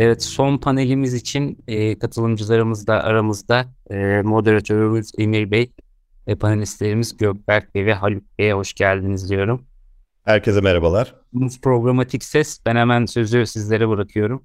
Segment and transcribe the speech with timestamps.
[0.00, 5.72] Evet son panelimiz için e, katılımcılarımız da aramızda e, moderatörümüz Emir Bey
[6.28, 9.66] ve panelistlerimiz Gökberk Bey ve Haluk Bey'e hoş geldiniz diyorum.
[10.24, 11.14] Herkese merhabalar.
[11.32, 12.60] Bu programatik ses.
[12.66, 14.44] Ben hemen sözü sizlere bırakıyorum.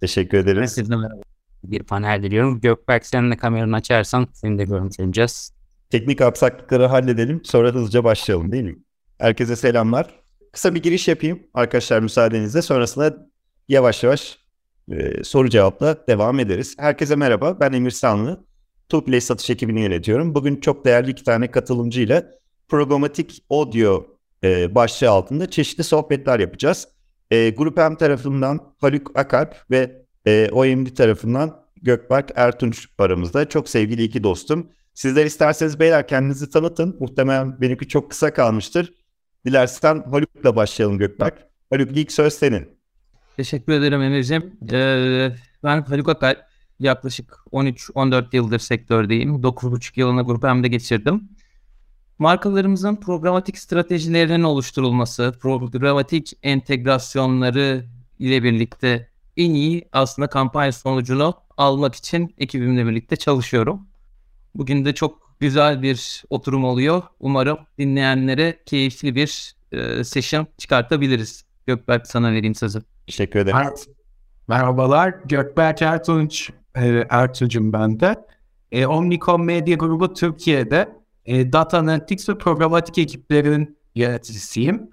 [0.00, 0.72] Teşekkür ederiz.
[0.72, 1.20] Sizde merhaba.
[1.64, 2.60] Bir panel diliyorum.
[2.60, 5.54] Gökberk sen de kameranı açarsan seni de görüntüleyeceğiz.
[5.90, 8.78] Teknik aksaklıkları halledelim sonra hızlıca başlayalım değil mi?
[9.18, 10.06] Herkese selamlar.
[10.52, 12.62] Kısa bir giriş yapayım arkadaşlar müsaadenizle.
[12.62, 13.28] Sonrasında
[13.68, 14.41] yavaş yavaş
[14.90, 16.74] e, soru cevapla devam ederiz.
[16.78, 17.60] Herkese merhaba.
[17.60, 18.44] Ben Emir Sanlı.
[18.88, 20.34] Tuplay satış ekibini yönetiyorum.
[20.34, 22.30] Bugün çok değerli iki tane katılımcıyla
[22.68, 24.06] programatik audio
[24.44, 26.88] e, başlığı altında çeşitli sohbetler yapacağız.
[27.30, 33.48] E, Grup M tarafından Haluk Akarp ve e, OMD tarafından Gökberk Ertunç aramızda.
[33.48, 34.70] Çok sevgili iki dostum.
[34.94, 36.96] Sizler isterseniz beyler kendinizi tanıtın.
[37.00, 38.92] Muhtemelen benimki çok kısa kalmıştır.
[39.46, 41.34] Dilersen Haluk'la başlayalım Gökberk.
[41.70, 42.81] Haluk ilk söz senin.
[43.36, 44.56] Teşekkür ederim Emir'ciğim.
[44.72, 46.36] Ee, ben Haluk Akay.
[46.80, 49.42] Yaklaşık 13-14 yıldır sektördeyim.
[49.42, 51.28] 9,5 yılını Grup M'de geçirdim.
[52.18, 57.84] Markalarımızın programatik stratejilerinin oluşturulması, programatik entegrasyonları
[58.18, 63.86] ile birlikte en iyi aslında kampanya sonucunu almak için ekibimle birlikte çalışıyorum.
[64.54, 67.02] Bugün de çok güzel bir oturum oluyor.
[67.20, 71.44] Umarım dinleyenlere keyifli bir e, session çıkartabiliriz.
[71.66, 72.82] Gökberk sana vereyim sözü.
[73.06, 73.56] Teşekkür ederim.
[73.56, 73.86] Mer-
[74.48, 77.06] Merhabalar, Gökberk Ertunç, e,
[77.72, 78.26] ben de.
[78.72, 80.88] E, Omnicom Medya Grubu Türkiye'de
[81.24, 84.90] e, Data Analytics ve Programatik ekiplerinin yöneticisiyim.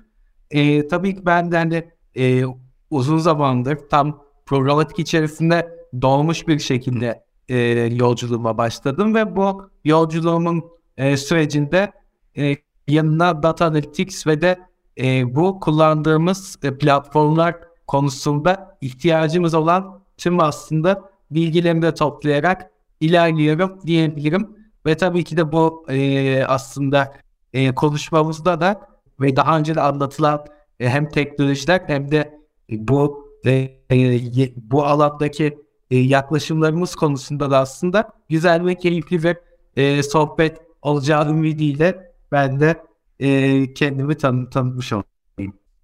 [0.51, 2.43] E, tabii ki benden de e,
[2.89, 7.57] uzun zamandır tam programatik içerisinde doğmuş bir şekilde e,
[7.93, 10.63] yolculuğuma başladım ve bu yolculuğumun
[10.97, 11.91] e, sürecinde
[12.37, 12.55] e,
[12.87, 14.59] yanına Data Analytics ve de
[14.99, 24.49] e, bu kullandığımız e, platformlar konusunda ihtiyacımız olan tüm aslında bilgilerimi de toplayarak ilerliyorum diyebilirim.
[24.85, 27.13] Ve tabii ki de bu e, aslında
[27.53, 28.81] e, konuşmamızda da
[29.21, 30.45] ve daha önce de anlatılan
[30.79, 33.51] e, hem teknolojiler hem de bu e,
[33.91, 34.21] e,
[34.55, 35.57] bu alandaki
[35.91, 39.37] e, yaklaşımlarımız konusunda da aslında güzel ve keyifli bir
[39.75, 42.83] e, sohbet olacağı ümidiyle ben de
[43.19, 45.18] e, kendimi tanı tanıtmış oldum.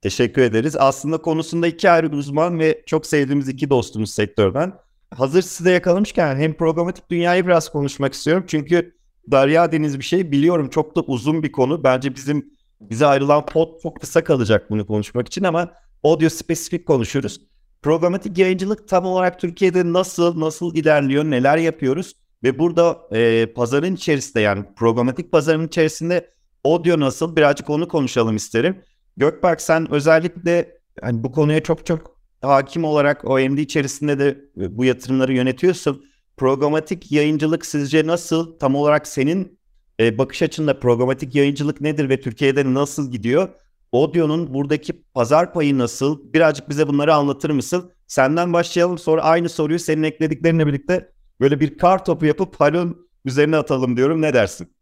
[0.05, 0.75] Teşekkür ederiz.
[0.75, 4.73] Aslında konusunda iki ayrı uzman ve çok sevdiğimiz iki dostumuz sektörden.
[5.11, 8.43] Hazır size yakalamışken hem programatik dünyayı biraz konuşmak istiyorum.
[8.47, 8.95] Çünkü
[9.27, 11.83] Derya deniz bir şey biliyorum çok da uzun bir konu.
[11.83, 12.51] Bence bizim
[12.81, 15.71] bize ayrılan pod çok kısa kalacak bunu konuşmak için ama
[16.03, 17.41] audio spesifik konuşuruz.
[17.81, 24.39] Programatik yayıncılık tam olarak Türkiye'de nasıl nasıl ilerliyor, neler yapıyoruz ve burada e, pazarın içerisinde
[24.41, 26.33] yani programatik pazarın içerisinde
[26.63, 28.81] audio nasıl birazcık onu konuşalım isterim.
[29.17, 34.27] Gökberk sen özellikle hani bu konuya çok çok hakim olarak OMD içerisinde de
[34.61, 36.05] e, bu yatırımları yönetiyorsun.
[36.37, 38.59] Programatik yayıncılık sizce nasıl?
[38.59, 39.59] Tam olarak senin
[39.99, 43.49] e, bakış açında programatik yayıncılık nedir ve Türkiye'de nasıl gidiyor?
[43.93, 46.33] Audio'nun buradaki pazar payı nasıl?
[46.33, 47.91] Birazcık bize bunları anlatır mısın?
[48.07, 53.57] Senden başlayalım sonra aynı soruyu senin eklediklerinle birlikte böyle bir kar topu yapıp Halun üzerine
[53.57, 54.21] atalım diyorum.
[54.21, 54.73] Ne dersin?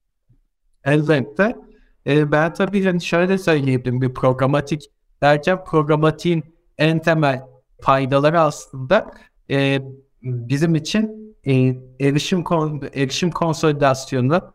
[0.83, 1.55] Elbette.
[2.07, 4.91] E, ben tabii hani şöyle söyleyebilirim bir programatik
[5.21, 6.43] derken programatiğin
[6.77, 7.41] en temel
[7.81, 9.11] faydaları aslında
[9.49, 9.79] e,
[10.21, 11.53] bizim için e,
[11.99, 14.53] erişim kon, erişim konsolidasyonu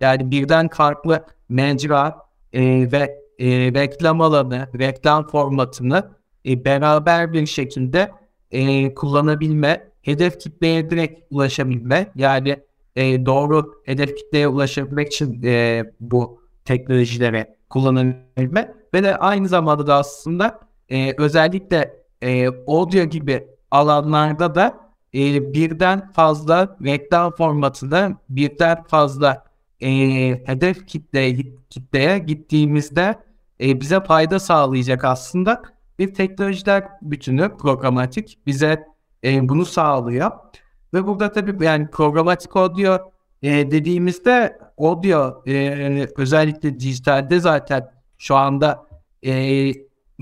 [0.00, 2.18] yani birden farklı mecra
[2.52, 2.62] e,
[2.92, 6.10] ve e, reklam alanı, reklam formatını
[6.46, 8.12] e, beraber bir şekilde
[8.50, 12.56] e, kullanabilme, hedef kitleye direkt ulaşabilme yani
[12.96, 19.94] e, doğru hedef kitleye ulaşabilmek için e, bu teknolojilere kullanılabilme ve de aynı zamanda da
[19.94, 29.44] aslında e, özellikle e, audio gibi alanlarda da e, birden fazla reklam formatında birden fazla
[29.80, 29.88] e,
[30.46, 31.36] hedef kitle,
[31.70, 33.14] kitleye gittiğimizde
[33.60, 35.62] e, bize fayda sağlayacak aslında
[35.98, 38.84] bir teknolojiler bütünü programatik bize
[39.24, 40.30] e, bunu sağlıyor.
[40.94, 42.98] Ve burada tabii yani programatik audio
[43.44, 48.86] e, dediğimizde audio e, özellikle dijitalde zaten şu anda
[49.22, 49.32] e,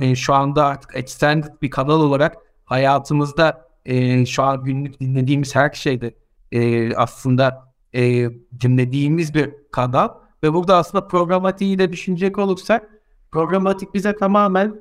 [0.00, 5.70] e, şu anda artık extended bir kanal olarak hayatımızda e, şu an günlük dinlediğimiz her
[5.70, 6.14] şeyde
[6.52, 8.28] e, aslında e,
[8.60, 10.08] dinlediğimiz bir kanal.
[10.42, 12.90] Ve burada aslında programatiği de düşünecek olursak
[13.32, 14.74] programatik bize tamamen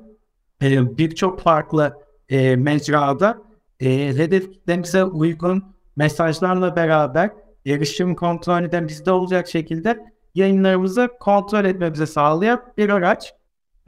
[0.62, 1.98] e, birçok farklı
[2.28, 3.42] e, mecrada
[3.80, 5.64] e, hedef kitlemize uygun
[5.96, 13.34] mesajlarla beraber erişim kontrolü de bizde olacak şekilde yayınlarımızı kontrol etmemize sağlayan bir araç.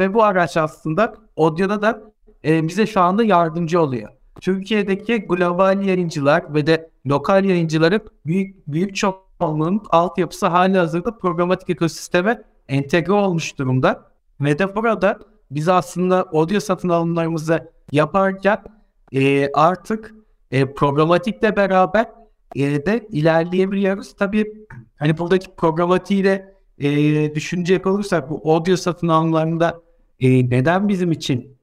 [0.01, 2.03] Ve bu araç aslında audio'da da
[2.45, 4.11] e, bize şu anda yardımcı oluyor.
[4.41, 12.43] Türkiye'deki global yayıncılar ve de lokal yayıncıların büyük büyük çoğunluğunun altyapısı hali hazırda programatik ekosisteme
[12.69, 14.11] entegre olmuş durumda.
[14.41, 15.19] Ve de burada
[15.51, 18.65] biz aslında audio satın alımlarımızı yaparken
[19.13, 20.15] e, artık
[20.51, 22.07] e, programatikle beraber
[22.55, 24.17] e, de ilerleyebiliyoruz.
[24.17, 24.67] Tabii
[24.97, 29.81] hani buradaki programatiği de e, düşünecek olursak bu audio satın alımlarında
[30.21, 31.57] e, neden bizim için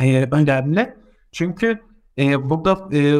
[0.00, 0.94] e, önemli?
[1.32, 1.78] Çünkü
[2.18, 3.18] e, burada e,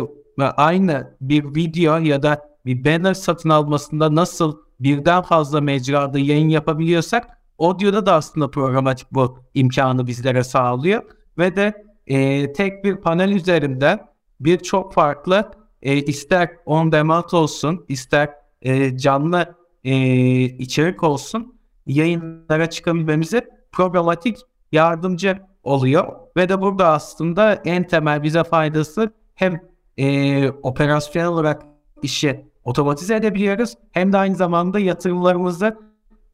[0.57, 7.25] aynı bir video ya da bir banner satın almasında nasıl birden fazla mecrada yayın yapabiliyorsak
[7.59, 11.03] audio'da da aslında programatik bu imkanı bizlere sağlıyor
[11.39, 13.99] ve de e, tek bir panel üzerinde
[14.41, 15.51] birçok farklı
[15.83, 19.55] e, ister on demand olsun ister e, canlı
[19.85, 19.95] e,
[20.43, 24.39] içerik olsun yayınlara çıkabilmemize programatik
[24.73, 29.61] yardımcı oluyor ve de burada aslında en temel bize faydası hem
[29.97, 31.63] e, operasyonel olarak
[32.03, 35.79] işi otomatize edebiliyoruz hem de aynı zamanda yatırımlarımızı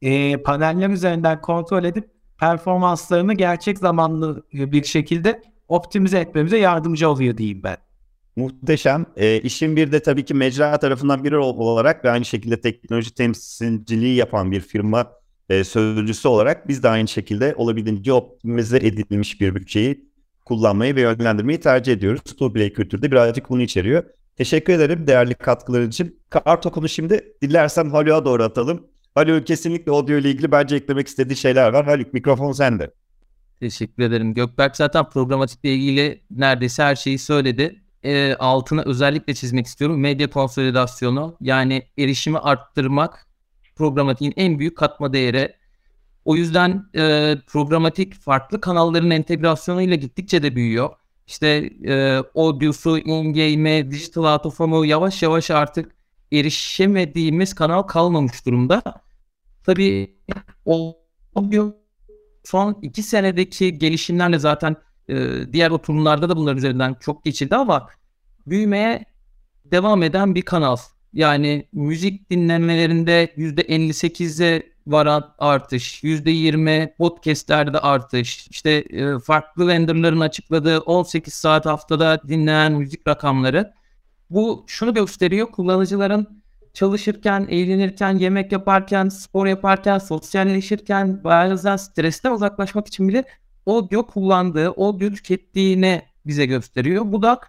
[0.01, 7.63] e, paneller üzerinden kontrol edip performanslarını gerçek zamanlı bir şekilde optimize etmemize yardımcı oluyor diyeyim
[7.63, 7.77] ben.
[8.35, 9.05] Muhteşem.
[9.17, 14.15] E, işin bir de tabii ki mecra tarafından biri olarak ve aynı şekilde teknoloji temsilciliği
[14.15, 15.11] yapan bir firma
[15.49, 20.09] e, sözcüsü olarak biz de aynı şekilde olabildiğince optimize edilmiş bir bütçeyi
[20.45, 22.21] kullanmayı ve yönlendirmeyi tercih ediyoruz.
[22.39, 24.03] Toolplay kültürde birazcık bunu içeriyor.
[24.35, 26.19] Teşekkür ederim değerli katkıların için.
[26.29, 28.87] Kartokunu şimdi dilersen Haluk'a doğru atalım.
[29.15, 31.85] Haluk kesinlikle audio ile ilgili bence eklemek istediği şeyler var.
[31.85, 32.91] Haluk mikrofon sende.
[33.59, 34.33] Teşekkür ederim.
[34.33, 37.84] Gökberk zaten programatikle ilgili neredeyse her şeyi söyledi.
[38.05, 39.99] E, altına özellikle çizmek istiyorum.
[39.99, 43.27] Medya konsolidasyonu yani erişimi arttırmak
[43.75, 45.55] programatiğin en büyük katma değeri.
[46.25, 50.89] O yüzden e, programatik farklı kanalların entegrasyonuyla gittikçe de büyüyor.
[51.27, 51.47] İşte
[51.87, 55.95] e, audio'su, in-game'e, digital out yavaş yavaş artık
[56.31, 58.81] erişemediğimiz kanal kalmamış durumda.
[59.63, 60.17] Tabii
[60.65, 60.97] o
[61.35, 61.75] audio
[62.43, 64.75] son iki senedeki gelişimlerle zaten
[65.09, 67.89] e, diğer oturumlarda da bunların üzerinden çok geçildi ama
[68.47, 69.05] büyümeye
[69.65, 70.77] devam eden bir kanal.
[71.13, 81.33] Yani müzik dinlemelerinde %58'e varan artış, %20 podcastlerde artış, işte e, farklı vendorların açıkladığı 18
[81.33, 83.73] saat haftada dinlenen müzik rakamları.
[84.29, 86.43] Bu şunu gösteriyor, kullanıcıların
[86.73, 93.23] çalışırken, eğlenirken, yemek yaparken, spor yaparken, sosyalleşirken, bazen stresten uzaklaşmak için bile
[93.67, 97.03] audio kullandığı, audio tükettiğini bize gösteriyor.
[97.05, 97.39] Bu da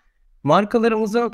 [0.42, 1.32] markalarımızın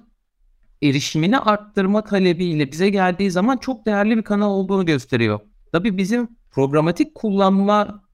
[0.83, 5.41] erişimini arttırma talebiyle bize geldiği zaman çok değerli bir kanal olduğunu gösteriyor.
[5.73, 8.05] Tabii bizim programatik kullanma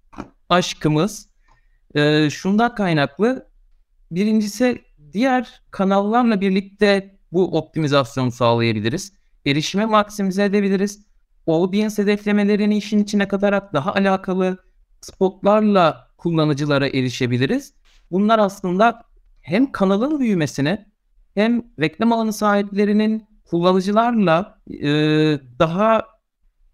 [0.49, 1.29] aşkımız
[1.95, 3.49] e, şundan kaynaklı.
[4.11, 4.83] Birincisi
[5.13, 9.13] diğer kanallarla birlikte bu optimizasyonu sağlayabiliriz.
[9.47, 11.07] Erişime maksimize edebiliriz.
[11.47, 14.59] Audience hedeflemelerini işin içine katarak daha alakalı
[15.01, 17.75] spotlarla kullanıcılara erişebiliriz.
[18.11, 19.03] Bunlar aslında
[19.41, 20.87] hem kanalın büyümesine
[21.35, 24.89] hem reklam alanı sahiplerinin kullanıcılarla e,
[25.59, 26.07] daha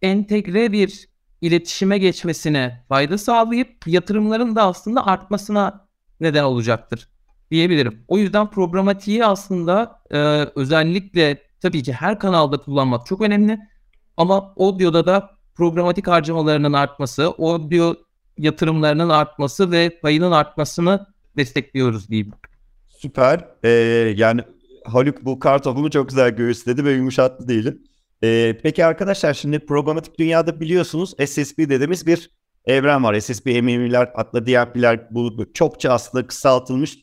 [0.02, 1.08] entegre bir
[1.40, 5.88] iletişime geçmesine fayda sağlayıp yatırımların da aslında artmasına
[6.20, 7.08] neden olacaktır
[7.50, 8.04] diyebilirim.
[8.08, 10.18] O yüzden programatiği aslında e,
[10.54, 13.58] özellikle tabii ki her kanalda kullanmak çok önemli
[14.16, 17.94] ama audio'da da programatik harcamalarının artması, audio
[18.38, 22.32] yatırımlarının artması ve payının artmasını destekliyoruz diyeyim.
[22.88, 23.48] Süper.
[23.62, 23.68] Ee,
[24.16, 24.40] yani
[24.84, 27.82] Haluk bu kartofumu çok güzel göğüsledi ve yumuşattı diyelim.
[28.22, 32.30] Ee, peki arkadaşlar şimdi programatik dünyada biliyorsunuz SSP dediğimiz bir
[32.64, 33.20] evren var.
[33.20, 36.98] SSP, MM'ler, hatta DRP'ler bu çokça aslında kısaltılmış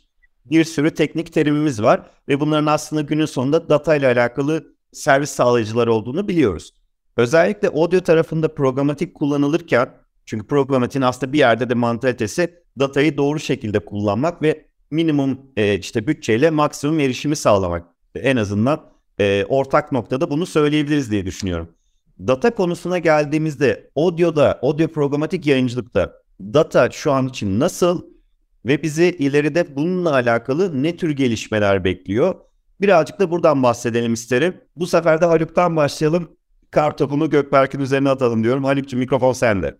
[0.45, 2.09] bir sürü teknik terimimiz var.
[2.27, 6.73] Ve bunların aslında günün sonunda data ile alakalı servis sağlayıcılar olduğunu biliyoruz.
[7.17, 9.89] Özellikle audio tarafında programatik kullanılırken
[10.25, 16.07] çünkü programatiğin aslında bir yerde de mantalitesi datayı doğru şekilde kullanmak ve minimum e, işte
[16.07, 17.85] bütçeyle maksimum erişimi sağlamak.
[18.15, 21.69] En azından e, ortak noktada bunu söyleyebiliriz diye düşünüyorum.
[22.19, 28.05] Data konusuna geldiğimizde audio'da, audio programatik yayıncılıkta data şu an için nasıl
[28.65, 32.35] ve bizi ileride bununla alakalı ne tür gelişmeler bekliyor?
[32.81, 34.61] Birazcık da buradan bahsedelim isterim.
[34.75, 36.31] Bu sefer de Haluk'tan başlayalım.
[36.71, 38.63] Kartopunu Gökberk'in üzerine atalım diyorum.
[38.63, 39.77] Haluk'cum mikrofon sende.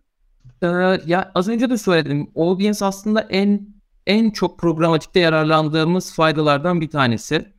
[0.61, 0.67] Ee,
[1.05, 2.31] ya az önce de söyledim.
[2.35, 7.53] Audience aslında en en çok programatikte yararlandığımız faydalardan bir tanesi.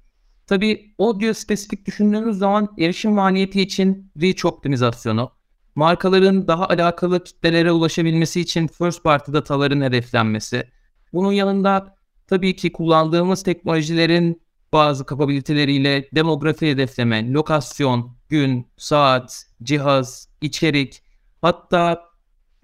[0.47, 5.31] Tabii audio spesifik düşündüğümüz zaman erişim maliyeti için reach optimizasyonu,
[5.75, 10.69] markaların daha alakalı kitlelere ulaşabilmesi için first party dataların hedeflenmesi,
[11.13, 11.97] bunun yanında
[12.27, 21.03] tabii ki kullandığımız teknolojilerin bazı kapabiliteleriyle demografi hedefleme, lokasyon, gün, saat, cihaz, içerik,
[21.43, 22.12] hatta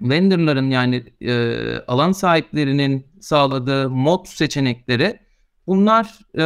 [0.00, 1.54] vendorların yani e,
[1.86, 5.20] alan sahiplerinin sağladığı mod seçenekleri
[5.66, 6.42] bunlar e,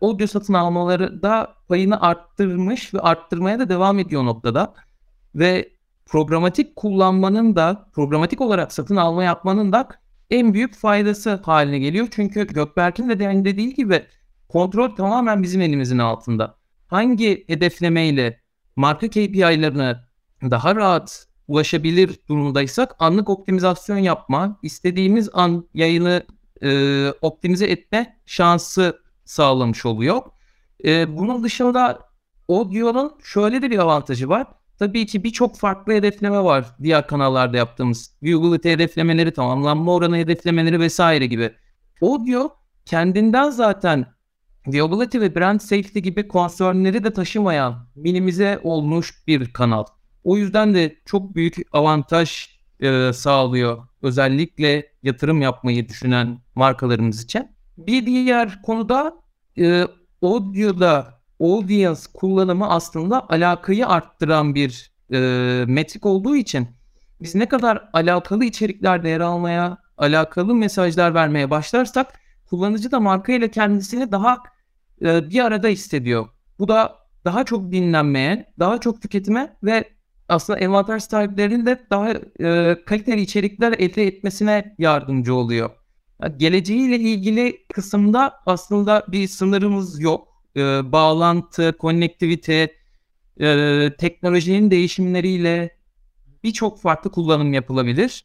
[0.00, 4.74] audio satın almaları da payını arttırmış ve arttırmaya da devam ediyor noktada.
[5.34, 5.68] Ve
[6.06, 9.88] programatik kullanmanın da programatik olarak satın alma yapmanın da
[10.30, 12.08] en büyük faydası haline geliyor.
[12.10, 14.02] Çünkü Gökberk'in de dediği gibi
[14.48, 16.56] kontrol tamamen bizim elimizin altında.
[16.86, 18.40] Hangi hedeflemeyle
[18.76, 20.08] marka KPI'larına
[20.42, 26.22] daha rahat ulaşabilir durumdaysak anlık optimizasyon yapma, istediğimiz an yayını
[26.62, 30.22] e, optimize etme şansı sağlamış oluyor.
[30.84, 31.98] E, bunun dışında
[32.48, 34.46] audio'nun şöyle de bir avantajı var.
[34.78, 38.16] Tabii ki birçok farklı hedefleme var diğer kanallarda yaptığımız.
[38.22, 41.52] Viewability hedeflemeleri, tamamlanma oranı hedeflemeleri vesaire gibi.
[42.02, 42.50] Audio
[42.84, 44.06] kendinden zaten
[44.66, 49.84] viewability ve brand safety gibi konsörleri de taşımayan minimize olmuş bir kanal.
[50.26, 52.48] O yüzden de çok büyük avantaj
[52.80, 53.88] e, sağlıyor.
[54.02, 57.48] Özellikle yatırım yapmayı düşünen markalarımız için.
[57.78, 59.16] Bir diğer konuda
[59.58, 59.84] e,
[60.22, 65.18] audio'da audience kullanımı aslında alakayı arttıran bir e,
[65.68, 66.68] metrik olduğu için
[67.20, 73.50] biz ne kadar alakalı içeriklerde yer almaya, alakalı mesajlar vermeye başlarsak kullanıcı da marka ile
[73.50, 74.38] kendisini daha
[75.02, 76.28] e, bir arada hissediyor.
[76.58, 79.95] Bu da daha çok dinlenmeye, daha çok tüketime ve
[80.28, 85.70] aslında envanter sahiplerinin de daha e, kaliteli içerikler elde etmesine yardımcı oluyor.
[86.22, 90.28] Yani geleceğiyle ilgili kısımda aslında bir sınırımız yok.
[90.56, 92.72] E, bağlantı, konnektivite,
[93.40, 95.76] e, teknolojinin değişimleriyle
[96.44, 98.24] birçok farklı kullanım yapılabilir.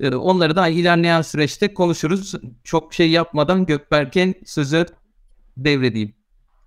[0.00, 2.34] E, onları da ilerleyen süreçte konuşuruz.
[2.64, 4.86] Çok şey yapmadan Gökberk'in sözü
[5.56, 6.14] devredeyim.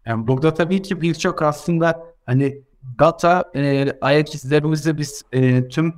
[0.06, 2.67] Yani burada tabii ki birçok aslında hani
[3.00, 5.94] data e, ayak izlerimizi biz e, tüm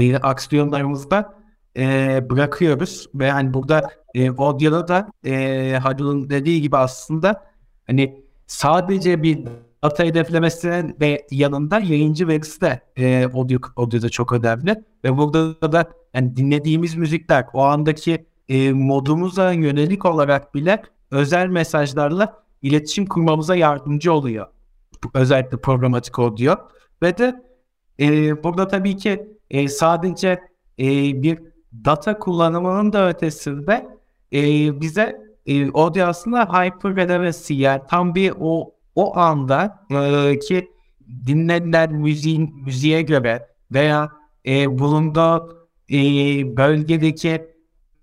[0.00, 1.34] e, aksiyonlarımızda
[1.76, 3.06] e, bırakıyoruz.
[3.14, 7.44] Ve hani burada e, audio'da da e, Halil'in dediği gibi aslında
[7.86, 9.44] hani sadece bir
[9.82, 14.84] data hedeflemesi ve yanında yayıncı verisi de e, audio, audio'da çok önemli.
[15.04, 22.42] Ve burada da yani dinlediğimiz müzikler o andaki e, modumuza yönelik olarak bile özel mesajlarla
[22.62, 24.46] iletişim kurmamıza yardımcı oluyor
[25.14, 26.56] özellikle programatik audio.
[27.02, 27.42] Ve de
[28.00, 30.28] e, burada tabii ki e, sadece
[30.78, 30.86] e,
[31.22, 31.38] bir
[31.84, 33.86] data kullanımının da ötesinde
[34.32, 34.40] e,
[34.80, 35.16] bize
[35.46, 40.70] e, audio aslında hyper yani tam bir o o anda e, ki
[41.26, 44.12] dinlenilen müziğin müziğe göre veya
[44.46, 45.96] e, bulunduğu e,
[46.56, 47.28] bölgedeki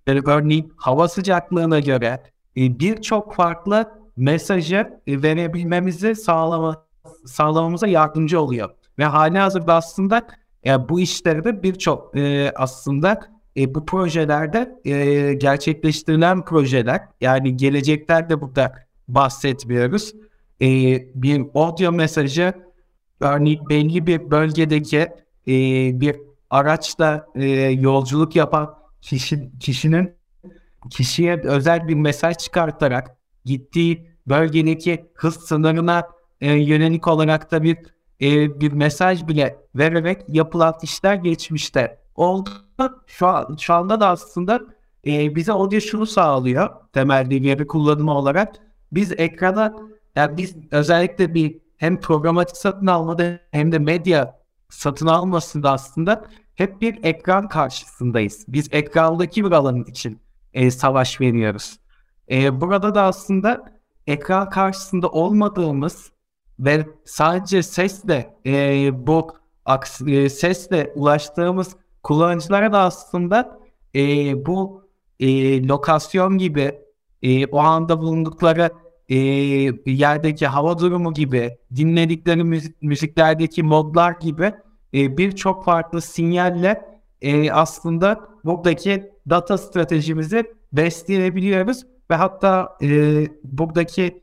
[0.06, 2.22] e, örneğin hava sıcaklığına göre
[2.56, 6.84] e, birçok farklı mesajı verebilmemizi sağlama,
[7.26, 8.70] sağlamamıza yardımcı oluyor.
[8.98, 10.26] Ve hali hazırda aslında
[10.66, 13.20] e, bu işlerde birçok e, aslında
[13.56, 18.72] e, bu projelerde e, gerçekleştirilen projeler yani geleceklerde burada
[19.08, 20.14] bahsetmiyoruz.
[20.60, 20.66] E,
[21.14, 22.52] bir audio mesajı
[23.20, 24.98] örneğin belli bir bölgedeki
[25.48, 25.54] e,
[26.00, 26.16] bir
[26.50, 30.14] araçla e, yolculuk yapan kişi, kişinin
[30.90, 36.02] kişiye özel bir mesaj çıkartarak gittiği bölgedeki hız sınırına
[36.40, 37.78] e, yönelik olarak da bir
[38.20, 42.50] e, bir mesaj bile vererek yapılan işler geçmişte oldu.
[43.06, 44.60] Şu, an, şu anda da aslında
[45.06, 48.54] e, bize audio şunu sağlıyor temel veri kullanımı olarak.
[48.92, 49.76] Biz ekrana
[50.16, 56.80] yani biz özellikle bir hem programatik satın almada hem de medya satın almasında aslında hep
[56.80, 58.44] bir ekran karşısındayız.
[58.48, 60.18] Biz ekrandaki bir alan için
[60.54, 61.78] e, savaş veriyoruz.
[62.30, 63.72] E, burada da aslında
[64.06, 66.12] ekran karşısında olmadığımız
[66.60, 69.36] ve sadece sesle e, bu
[70.06, 73.60] e, sesle ulaştığımız kullanıcılara da aslında
[73.94, 74.00] e,
[74.46, 74.84] bu
[75.20, 76.78] e, lokasyon gibi
[77.22, 78.70] e, o anda bulundukları
[79.08, 79.16] e,
[79.86, 84.52] yerdeki hava durumu gibi dinledikleri müzik, müziklerdeki modlar gibi
[84.94, 86.82] e, birçok farklı sinyalle
[87.22, 91.86] e, aslında buradaki data stratejimizi besleyebiliyoruz.
[92.10, 92.88] Ve hatta e,
[93.44, 94.22] buradaki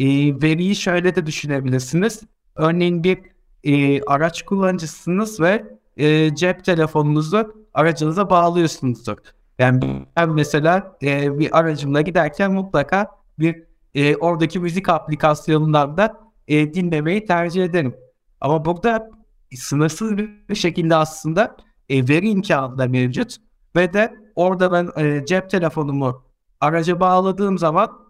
[0.00, 0.06] e,
[0.42, 2.22] veriyi şöyle de düşünebilirsiniz.
[2.56, 3.18] Örneğin bir
[3.64, 5.64] e, araç kullanıcısınız ve
[5.96, 9.16] e, cep telefonunuzu aracınıza bağlıyorsunuzdur.
[9.58, 13.62] Yani ben mesela e, bir aracımla giderken mutlaka bir
[13.94, 17.94] e, oradaki müzik aplikasyonundan da e, dinlemeyi tercih ederim.
[18.40, 19.10] Ama burada
[19.54, 21.56] sınırsız bir şekilde aslında
[21.88, 23.36] e, veri imkanı da mevcut
[23.76, 26.24] ve de orada ben e, cep telefonumu
[26.60, 28.09] araca bağladığım zaman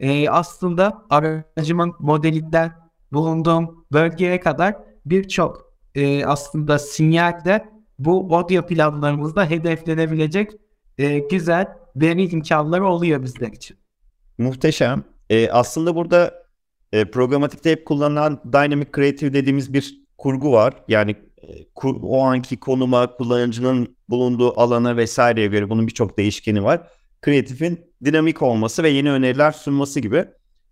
[0.00, 2.72] e, aslında aracımın modelinden
[3.12, 4.76] bulunduğum bölgeye kadar
[5.06, 7.64] birçok e, aslında sinyalde
[7.98, 10.52] bu audio planlarımızda hedeflenebilecek
[10.98, 11.66] e, güzel
[11.96, 13.76] veri imkanları oluyor bizler için.
[14.38, 15.04] Muhteşem.
[15.30, 16.34] E, aslında burada
[16.92, 20.74] e, programatikte hep kullanılan Dynamic Creative dediğimiz bir kurgu var.
[20.88, 21.10] Yani
[21.42, 26.86] e, kur, o anki konuma, kullanıcının bulunduğu alana vesaireye göre bunun birçok değişkeni var.
[27.24, 30.24] Creative'in dinamik olması ve yeni öneriler sunması gibi.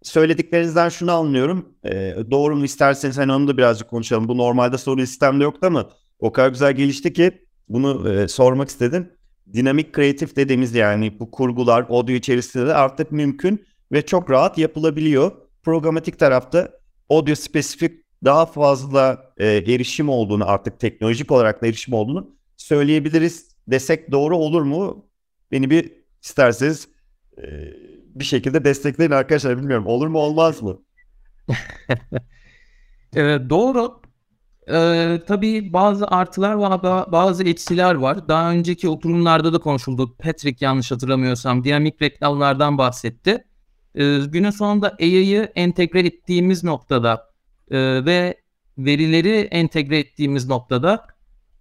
[0.03, 1.75] Söylediklerinizden şunu anlıyorum.
[1.85, 4.29] E, doğru mu isterseniz hani onu da birazcık konuşalım.
[4.29, 9.13] Bu normalde soru sistemde yoktu ama o kadar güzel gelişti ki bunu e, sormak istedim.
[9.53, 15.33] Dinamik kreatif dediğimiz yani bu kurgular audio içerisinde de artık mümkün ve çok rahat yapılabiliyor.
[15.63, 16.71] Programatik tarafta
[17.09, 24.13] audio spesifik daha fazla e, erişim olduğunu artık teknolojik olarak da erişim olduğunu söyleyebiliriz desek
[24.13, 25.07] doğru olur mu?
[25.53, 25.93] Beni bir
[26.23, 26.89] isterseniz
[28.14, 30.78] bir şekilde destekleyin arkadaşlar bilmiyorum olur mu olmaz mı?
[33.16, 34.00] evet, doğru.
[34.73, 38.28] Ee, tabii bazı artılar var, bazı eksiler var.
[38.28, 40.16] Daha önceki oturumlarda da konuşuldu.
[40.16, 43.45] Patrick yanlış hatırlamıyorsam dinamik reklamlardan bahsetti.
[43.95, 47.30] Ee, günün sonunda AI'yı entegre ettiğimiz noktada
[47.71, 48.40] e, ve
[48.78, 51.07] verileri entegre ettiğimiz noktada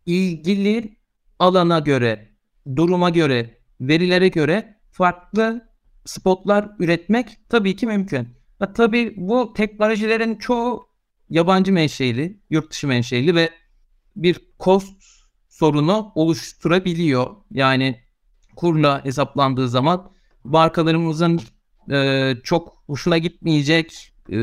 [0.05, 0.97] ilgili
[1.39, 2.29] alana göre,
[2.75, 5.66] duruma göre, verilere göre farklı
[6.07, 8.27] spotlar üretmek tabii ki mümkün.
[8.59, 10.87] Ha, tabii bu teknolojilerin çoğu
[11.29, 13.49] yabancı menşeli, yurt dışı menşeli ve
[14.15, 15.03] bir cost
[15.49, 17.35] sorunu oluşturabiliyor.
[17.51, 17.99] Yani
[18.55, 20.11] kurla hesaplandığı zaman
[20.43, 21.41] markalarımızın
[21.91, 24.37] e, çok hoşuna gitmeyecek e,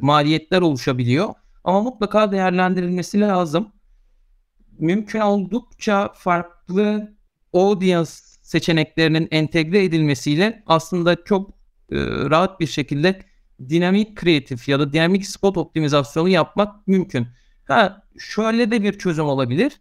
[0.00, 1.34] maliyetler oluşabiliyor.
[1.64, 3.72] Ama mutlaka değerlendirilmesi lazım.
[4.78, 7.16] Mümkün oldukça farklı
[7.52, 8.10] audience
[8.52, 11.96] seçeneklerinin entegre edilmesiyle aslında çok e,
[12.30, 13.22] rahat bir şekilde
[13.68, 17.26] dinamik kreatif ya da dinamik spot optimizasyonu yapmak mümkün.
[17.68, 19.72] Ha şöyle de bir çözüm olabilir.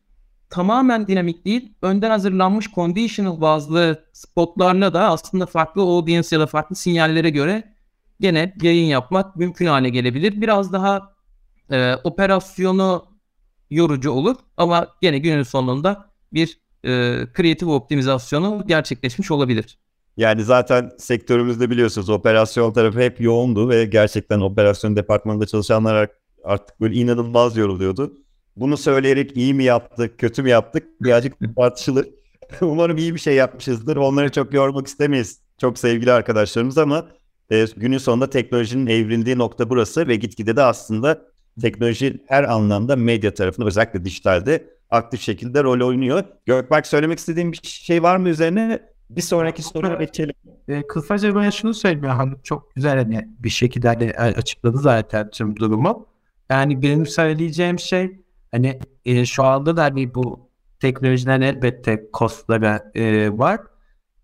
[0.50, 6.76] Tamamen dinamik değil, önden hazırlanmış conditional bazlı spotlarla da aslında farklı audience ya da farklı
[6.76, 7.74] sinyallere göre
[8.20, 10.42] gene yayın yapmak mümkün hale gelebilir.
[10.42, 11.14] Biraz daha
[11.72, 13.06] e, operasyonu
[13.70, 19.80] yorucu olur ama gene günün sonunda bir e, kreatif optimizasyonu gerçekleşmiş olabilir.
[20.17, 26.10] Yani zaten sektörümüzde biliyorsunuz operasyon tarafı hep yoğundu ve gerçekten operasyon departmanında çalışanlar
[26.44, 28.13] artık böyle inanılmaz yoruluyordu.
[28.56, 32.08] Bunu söyleyerek iyi mi yaptık, kötü mü yaptık birazcık tartışılır.
[32.62, 33.98] Umarım iyi bir şey yapmışızdır.
[33.98, 35.41] Onları çok yormak istemeyiz.
[35.58, 37.08] Çok sevgili arkadaşlarımız ama
[37.52, 41.22] e, günün sonunda teknolojinin evrildiği nokta burası ve gitgide de aslında
[41.62, 46.24] teknoloji her anlamda medya tarafında özellikle dijitalde aktif şekilde rol oynuyor.
[46.46, 48.80] Gökberk söylemek istediğim bir şey var mı üzerine?
[49.10, 50.36] Bir sonraki soruya geçelim.
[50.68, 52.06] E, kısaca ben şunu söyleyeyim.
[52.06, 56.08] Hani çok güzel hani bir şekilde hani açıkladı zaten tüm durumu.
[56.50, 58.20] Yani benim söyleyeceğim şey
[58.52, 60.50] hani e, şu anda da hani bu
[60.80, 63.60] teknolojiden elbette kostları e, var.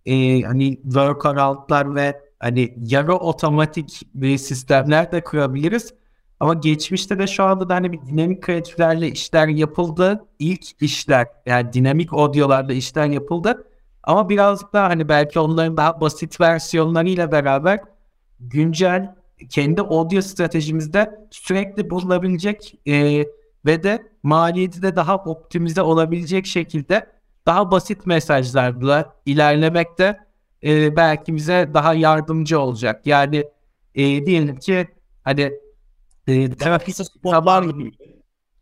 [0.06, 5.94] E, hani workaroundlar ve hani yarı otomatik bir sistemler de kurabiliriz.
[6.40, 10.26] Ama geçmişte de şu anda da hani bir dinamik kreatiflerle işler yapıldı.
[10.40, 13.68] İlk işler yani dinamik audiolarla işler yapıldı.
[14.04, 17.80] Ama birazcık daha hani belki onların daha basit versiyonlarıyla beraber
[18.40, 19.16] güncel
[19.50, 23.26] kendi audio stratejimizde sürekli bulunabilecek e,
[23.66, 27.08] ve de maliyeti de daha optimize olabilecek şekilde
[27.46, 30.20] daha basit mesajlarla ilerlemekte
[30.64, 33.08] e, belki bize daha yardımcı olacak.
[33.08, 33.44] Yani
[33.96, 34.88] e, diyelim ki
[35.24, 35.54] hani
[36.28, 37.92] e, daha kısa spotlar gibi.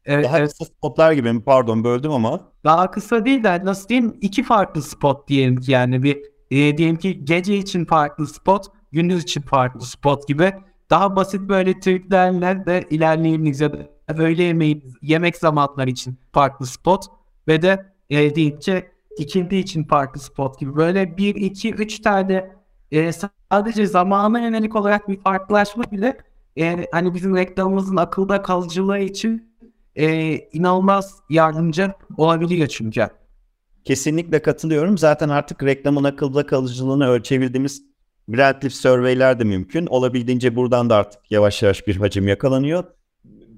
[0.05, 0.49] Evet, daha evet.
[0.49, 1.43] kısa spotlar gibi mi?
[1.43, 2.51] Pardon böldüm ama.
[2.63, 6.17] Daha kısa değil de nasıl diyeyim iki farklı spot diyelim ki yani bir
[6.51, 10.53] e, diyelim ki gece için farklı spot, gündüz için farklı spot gibi
[10.89, 13.77] daha basit böyle triklerle de ilerleyebiliriz ya da
[14.17, 17.05] öğle yemeği yemek zamanları için farklı spot
[17.47, 18.85] ve de e, diyelim ki
[19.17, 22.51] ikindi için farklı spot gibi böyle bir iki üç tane
[22.91, 23.11] e,
[23.51, 26.17] sadece zamana yönelik olarak bir farklılaşma bile
[26.57, 29.55] e, hani bizim reklamımızın akılda kalıcılığı için
[29.95, 33.07] e, inanılmaz yardımcı olabiliyor çünkü.
[33.85, 34.97] Kesinlikle katılıyorum.
[34.97, 37.83] Zaten artık reklamın akılda kalıcılığını ölçebildiğimiz
[38.27, 39.85] Brandlift surveyler de mümkün.
[39.85, 42.83] Olabildiğince buradan da artık yavaş yavaş bir hacim yakalanıyor.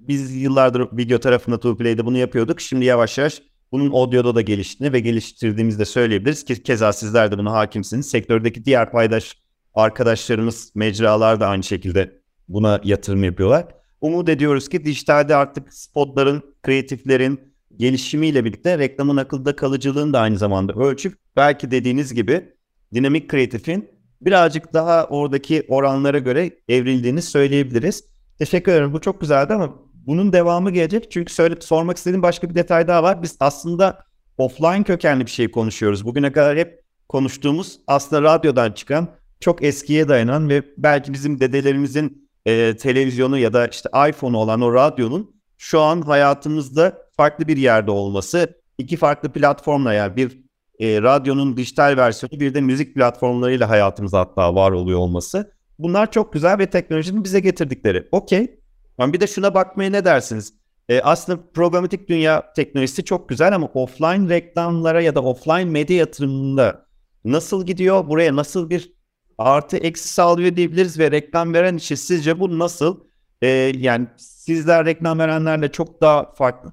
[0.07, 2.61] Biz yıllardır video tarafında Tuplay'de bunu yapıyorduk.
[2.61, 6.45] Şimdi yavaş yavaş bunun audio'da da geliştiğini ve geliştirdiğimizi de söyleyebiliriz.
[6.45, 8.09] Ki keza sizler de buna hakimsiniz.
[8.09, 9.37] Sektördeki diğer paydaş
[9.73, 13.65] arkadaşlarımız, mecralar da aynı şekilde buna yatırım yapıyorlar.
[14.01, 17.39] Umut ediyoruz ki dijitalde artık spotların, kreatiflerin
[17.77, 22.53] gelişimiyle birlikte reklamın akılda kalıcılığını da aynı zamanda ölçüp belki dediğiniz gibi
[22.93, 23.89] dinamik kreatifin
[24.21, 28.03] birazcık daha oradaki oranlara göre evrildiğini söyleyebiliriz.
[28.39, 28.93] Teşekkür ederim.
[28.93, 31.11] Bu çok güzeldi ama bunun devamı gelecek.
[31.11, 33.23] Çünkü söyle, sormak istediğim başka bir detay daha var.
[33.23, 34.05] Biz aslında
[34.37, 36.05] offline kökenli bir şey konuşuyoruz.
[36.05, 39.07] Bugüne kadar hep konuştuğumuz aslında radyodan çıkan
[39.39, 44.73] çok eskiye dayanan ve belki bizim dedelerimizin e, televizyonu ya da işte iPhone'u olan o
[44.73, 50.39] radyonun şu an hayatımızda farklı bir yerde olması, iki farklı platformla yani bir
[50.79, 55.51] e, radyonun dijital versiyonu bir de müzik platformlarıyla hayatımıza hatta var oluyor olması.
[55.79, 58.07] Bunlar çok güzel ve teknolojinin bize getirdikleri.
[58.11, 58.59] Okey.
[58.97, 60.53] Ama bir de şuna bakmaya ne dersiniz?
[60.89, 66.85] E, aslında programatik dünya teknolojisi çok güzel ama offline reklamlara ya da offline medya yatırımında
[67.25, 68.07] nasıl gidiyor?
[68.07, 68.96] Buraya nasıl bir
[69.37, 72.99] artı eksi sağlıyor diyebiliriz ve reklam veren işi sizce bu nasıl?
[73.41, 73.47] E,
[73.77, 76.71] yani sizler reklam verenlerle çok daha farklı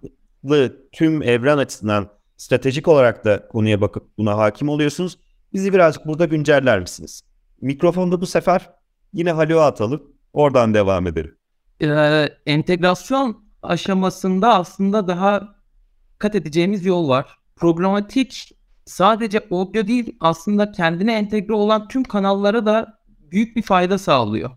[0.92, 5.18] tüm evren açısından stratejik olarak da konuya bakıp buna hakim oluyorsunuz.
[5.53, 7.22] Bizi birazcık burada günceller misiniz?
[7.61, 8.70] Mikrofonda bu sefer
[9.12, 10.03] yine Haluk'a atalım.
[10.33, 11.37] Oradan devam edelim.
[11.83, 15.55] Ee, entegrasyon aşamasında aslında daha
[16.18, 17.38] kat edeceğimiz yol var.
[17.57, 18.50] Programatik
[18.87, 22.99] sadece audio değil aslında kendine entegre olan tüm kanallara da
[23.31, 24.51] büyük bir fayda sağlıyor.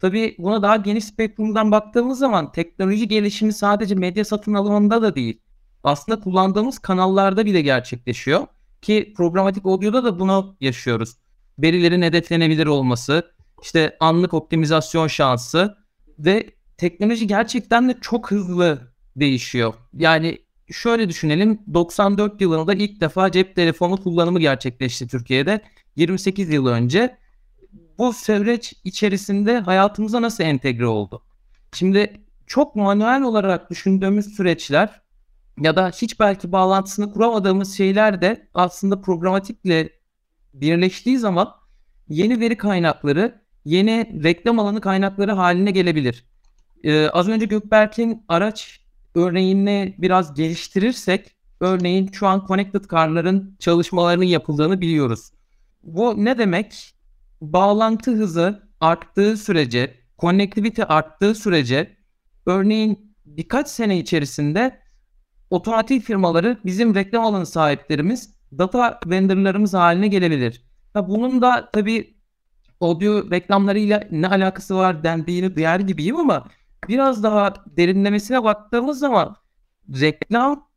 [0.00, 5.40] Tabii buna daha geniş spektrumdan baktığımız zaman teknoloji gelişimi sadece medya satın alımında da değil.
[5.84, 8.46] Aslında kullandığımız kanallarda bile gerçekleşiyor.
[8.82, 11.16] Ki programatik audio'da da bunu yaşıyoruz.
[11.58, 15.76] Verilerin hedeflenebilir olması, işte anlık optimizasyon şansı
[16.18, 19.74] ve teknoloji gerçekten de çok hızlı değişiyor.
[19.94, 20.38] Yani
[20.72, 25.60] şöyle düşünelim 94 yılında ilk defa cep telefonu kullanımı gerçekleşti Türkiye'de
[25.96, 27.18] 28 yıl önce.
[27.98, 31.22] Bu süreç içerisinde hayatımıza nasıl entegre oldu?
[31.72, 35.02] Şimdi çok manuel olarak düşündüğümüz süreçler
[35.60, 39.88] ya da hiç belki bağlantısını kuramadığımız şeyler de aslında programatikle
[40.54, 41.54] birleştiği zaman
[42.08, 46.24] yeni veri kaynakları, yeni reklam alanı kaynakları haline gelebilir.
[46.84, 48.81] Ee, az önce Gökberk'in araç
[49.14, 55.32] örneğini biraz geliştirirsek, örneğin şu an Connected Car'ların çalışmalarının yapıldığını biliyoruz.
[55.82, 56.94] Bu ne demek?
[57.40, 61.96] Bağlantı hızı arttığı sürece, connectivity arttığı sürece,
[62.46, 64.78] örneğin birkaç sene içerisinde
[65.50, 70.64] otomotiv firmaları bizim reklam alanı sahiplerimiz data vendorlarımız haline gelebilir.
[70.94, 72.16] Ha, bunun da tabii
[72.80, 76.48] audio reklamlarıyla ne alakası var dendiğini duyar gibiyim ama
[76.88, 79.36] biraz daha derinlemesine baktığımız zaman
[80.00, 80.68] reklam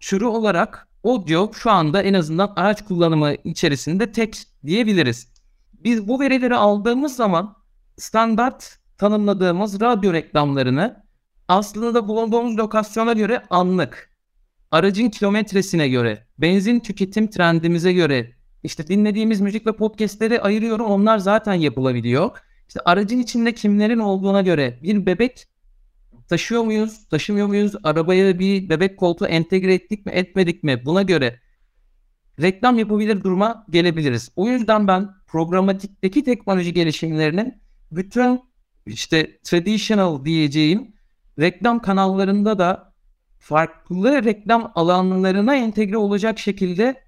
[0.00, 5.32] türü olarak audio şu anda en azından araç kullanımı içerisinde tek diyebiliriz.
[5.72, 7.56] Biz bu verileri aldığımız zaman
[7.98, 11.04] standart tanımladığımız radyo reklamlarını
[11.48, 14.10] aslında bulunduğumuz lokasyona göre anlık,
[14.70, 21.54] aracın kilometresine göre, benzin tüketim trendimize göre, işte dinlediğimiz müzik ve podcastleri ayırıyorum onlar zaten
[21.54, 22.30] yapılabiliyor.
[22.68, 25.51] İşte aracın içinde kimlerin olduğuna göre bir bebek
[26.28, 27.72] taşıyor muyuz, taşımıyor muyuz?
[27.84, 30.84] Arabaya bir bebek koltuğu entegre ettik mi, etmedik mi?
[30.84, 31.40] Buna göre
[32.40, 34.32] reklam yapabilir duruma gelebiliriz.
[34.36, 38.40] O yüzden ben programatikteki teknoloji gelişimlerinin bütün
[38.86, 40.94] işte traditional diyeceğim
[41.38, 42.92] reklam kanallarında da
[43.38, 47.04] farklı reklam alanlarına entegre olacak şekilde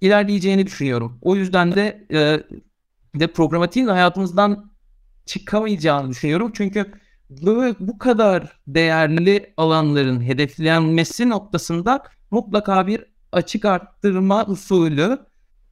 [0.00, 1.18] ilerleyeceğini düşünüyorum.
[1.22, 2.40] O yüzden de e,
[3.20, 4.72] de programatiğin hayatımızdan
[5.26, 6.50] çıkamayacağını düşünüyorum.
[6.54, 6.92] Çünkü
[7.30, 15.18] bu, bu kadar değerli alanların hedeflenmesi noktasında mutlaka bir açık arttırma usulü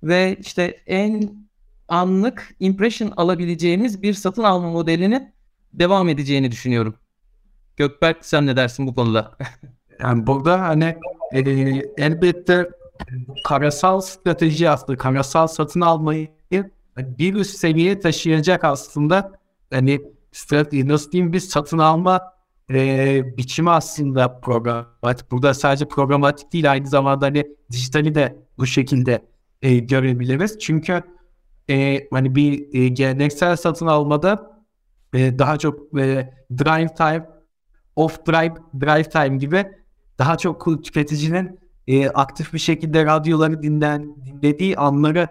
[0.03, 1.45] ve işte en
[1.89, 5.35] anlık impression alabileceğimiz bir satın alma modelinin
[5.73, 6.95] devam edeceğini düşünüyorum.
[7.77, 9.37] Gökberk sen ne dersin bu konuda?
[10.01, 10.99] yani burada hani
[11.33, 11.41] e,
[11.99, 12.71] elbette
[13.45, 16.29] karasal strateji aslında karasal satın almayı
[16.97, 19.33] bir üst seviyeye taşıyacak aslında
[19.71, 20.01] hani
[20.35, 22.21] strateji nasıl diyeyim bir satın alma
[22.71, 25.31] e, biçimi aslında programatik.
[25.31, 29.25] Burada sadece programatik değil aynı zamanda hani dijitali de bu şekilde
[29.63, 30.59] e, görebiliriz.
[30.59, 31.03] Çünkü
[31.71, 34.63] e, hani bir e, geleneksel satın almada
[35.15, 37.31] e, daha çok e, drive time,
[37.97, 39.67] off drive, drive time gibi
[40.19, 45.29] daha çok tüketicinin e, aktif bir şekilde radyoları dinlen, dinlediği anlara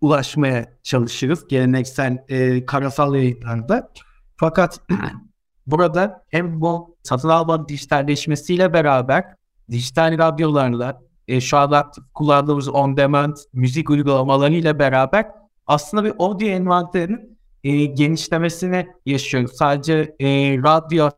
[0.00, 3.92] ulaşmaya çalışırız geleneksel e, karasal yayınlarda.
[4.36, 4.80] Fakat
[5.66, 9.24] burada hem bu satın alma dijitalleşmesiyle beraber
[9.70, 15.26] dijital radyolarla e, şu anda kullandığımız on demand müzik uygulamalarıyla beraber
[15.66, 19.56] aslında bir audio envanterinin e, genişlemesini yaşıyoruz.
[19.56, 20.26] Sadece e,
[20.58, 21.10] radyo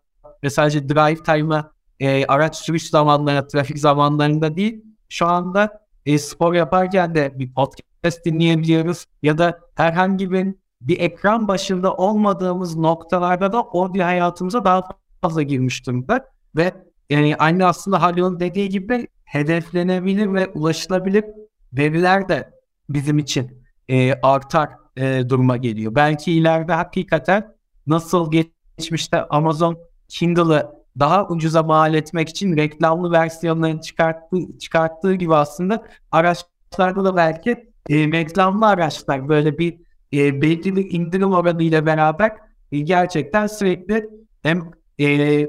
[0.44, 6.54] ve sadece drive time'a e, araç sürüş zamanlarında, trafik zamanlarında değil, şu anda e, spor
[6.54, 13.58] yaparken de bir podcast dinleyebiliyoruz ya da herhangi bir bir ekran başında olmadığımız noktalarda da
[13.58, 14.82] audio hayatımıza daha
[15.22, 16.28] fazla girmiş durumda.
[16.56, 16.72] Ve
[17.10, 21.24] yani aynı aslında Halil'in dediği gibi hedeflenebilir ve ulaşılabilir
[21.72, 22.50] veriler de
[22.88, 25.94] bizim için e, artar e, duruma geliyor.
[25.94, 27.54] Belki ileride hakikaten
[27.86, 28.32] nasıl
[28.78, 37.04] geçmişte Amazon Kindle'ı daha ucuza mal etmek için reklamlı versiyonlarını çıkarttığı, çıkarttığı gibi aslında araçlarda
[37.04, 37.50] da belki
[37.90, 42.36] e, reklamlı araçlar böyle bir e, belli bir indirim oranı ile beraber
[42.72, 44.08] e, gerçekten sürekli
[44.42, 45.08] hem e,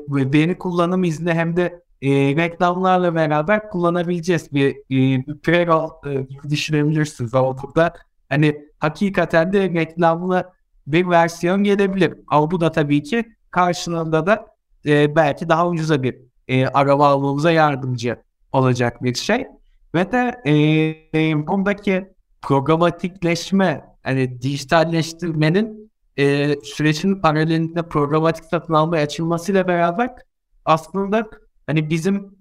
[0.09, 7.35] veri kullanım izni hem de e, reklamlarla beraber kullanabileceğiz bir, e, bir pre-roll e, düşünebilirsiniz.
[7.35, 7.93] Ama burada
[8.29, 10.51] hani hakikaten de reklamlı
[10.87, 12.13] bir versiyon gelebilir.
[12.27, 14.47] Ama bu da tabii ki karşılığında da
[14.85, 16.15] e, belki daha ucuza bir
[16.47, 18.17] e, araba almamıza yardımcı
[18.51, 19.47] olacak bir şey.
[19.95, 20.53] Ve de e,
[21.19, 30.09] e, bundaki programatikleşme, hani dijitalleştirmenin e, sürecin paralelinde programatik satın almaya açılmasıyla beraber
[30.65, 31.29] aslında
[31.67, 32.37] hani bizim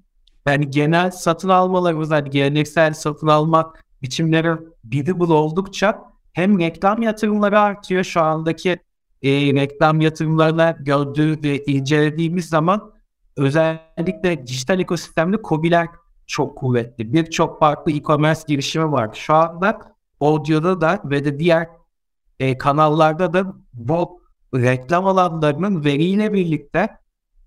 [0.46, 4.50] yani genel satın almalarımız, hani geleneksel satın alma biçimleri
[4.84, 6.02] visible oldukça
[6.32, 8.70] hem reklam yatırımları artıyor şu andaki
[9.22, 12.92] e, reklam yatırımlarına gördüğü ve incelediğimiz zaman
[13.36, 15.86] özellikle dijital ekosistemde COBİ'ler
[16.26, 17.12] çok kuvvetli.
[17.12, 19.10] Birçok farklı e-commerce girişimi var.
[19.14, 21.68] Şu anda audio'da da ve de diğer
[22.40, 24.22] e, kanallarda da bu
[24.54, 26.88] reklam alanlarının veriyle birlikte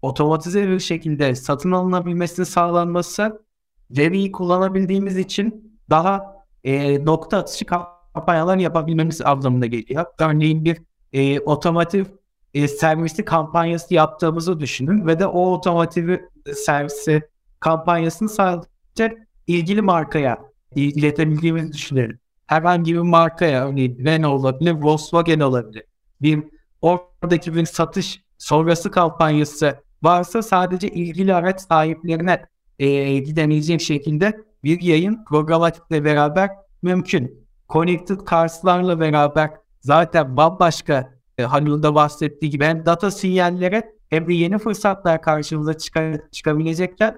[0.02, 3.44] otomatize bir şekilde satın alınabilmesini sağlanması
[3.92, 10.06] veriyi kullanabildiğimiz için daha e, nokta atışı kampanyalar yapabilmemiz anlamına geliyor.
[10.20, 10.78] Örneğin bir
[11.14, 12.06] e, otomotiv
[12.54, 16.18] e, servisi kampanyası yaptığımızı düşünün ve de o otomotiv
[16.66, 17.22] servisi
[17.60, 20.38] kampanyasını sadece ilgili markaya
[20.76, 22.20] iletebildiğimizi düşünelim.
[22.50, 25.84] Herhangi bir markaya örneğin Renault olabilir, Volkswagen olabilir.
[26.22, 26.44] Bir
[26.82, 32.46] oradaki bir satış sonrası kampanyası varsa sadece ilgili araç sahiplerine
[32.80, 36.50] e, gidebileceğim şekilde bir yayın programatikle beraber
[36.82, 37.48] mümkün.
[37.70, 44.58] Connected Cars'larla beraber zaten bambaşka e, Halil'de bahsettiği gibi hem data sinyallere hem de yeni
[44.58, 47.16] fırsatlar karşımıza çıkar, çıkabilecekler.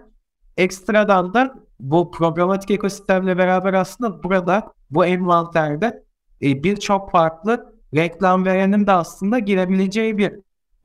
[0.58, 6.04] Ekstradan da bu programatik ekosistemle beraber aslında burada bu envanterde
[6.42, 10.34] e, birçok farklı reklam verenin de aslında girebileceği bir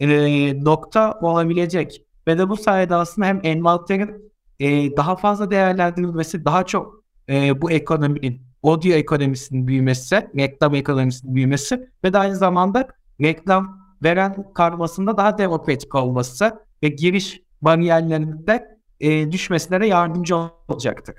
[0.01, 2.03] e, nokta olabilecek.
[2.27, 7.71] Ve de bu sayede aslında hem envanterin e, daha fazla değerlendirilmesi, daha çok e, bu
[7.71, 12.89] ekonominin, audio ekonomisinin büyümesi, reklam ekonomisinin büyümesi ve de aynı zamanda
[13.21, 20.37] reklam veren karmasında daha demokratik olması ve giriş bariyerlerinde e, düşmesine yardımcı
[20.69, 21.15] olacaktır.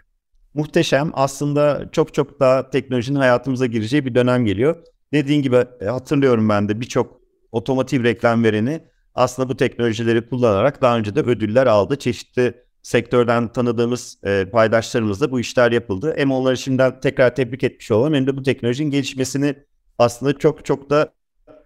[0.53, 1.11] Muhteşem.
[1.13, 4.75] Aslında çok çok daha teknolojinin hayatımıza gireceği bir dönem geliyor.
[5.13, 8.81] Dediğin gibi e, hatırlıyorum ben de birçok otomotiv reklam vereni
[9.15, 11.95] aslında bu teknolojileri kullanarak daha önce de ödüller aldı.
[11.95, 16.13] Çeşitli sektörden tanıdığımız e, paydaşlarımızla bu işler yapıldı.
[16.17, 19.55] Hem onları şimdiden tekrar tebrik etmiş olalım hem de bu teknolojinin gelişmesini
[19.97, 21.13] aslında çok çok da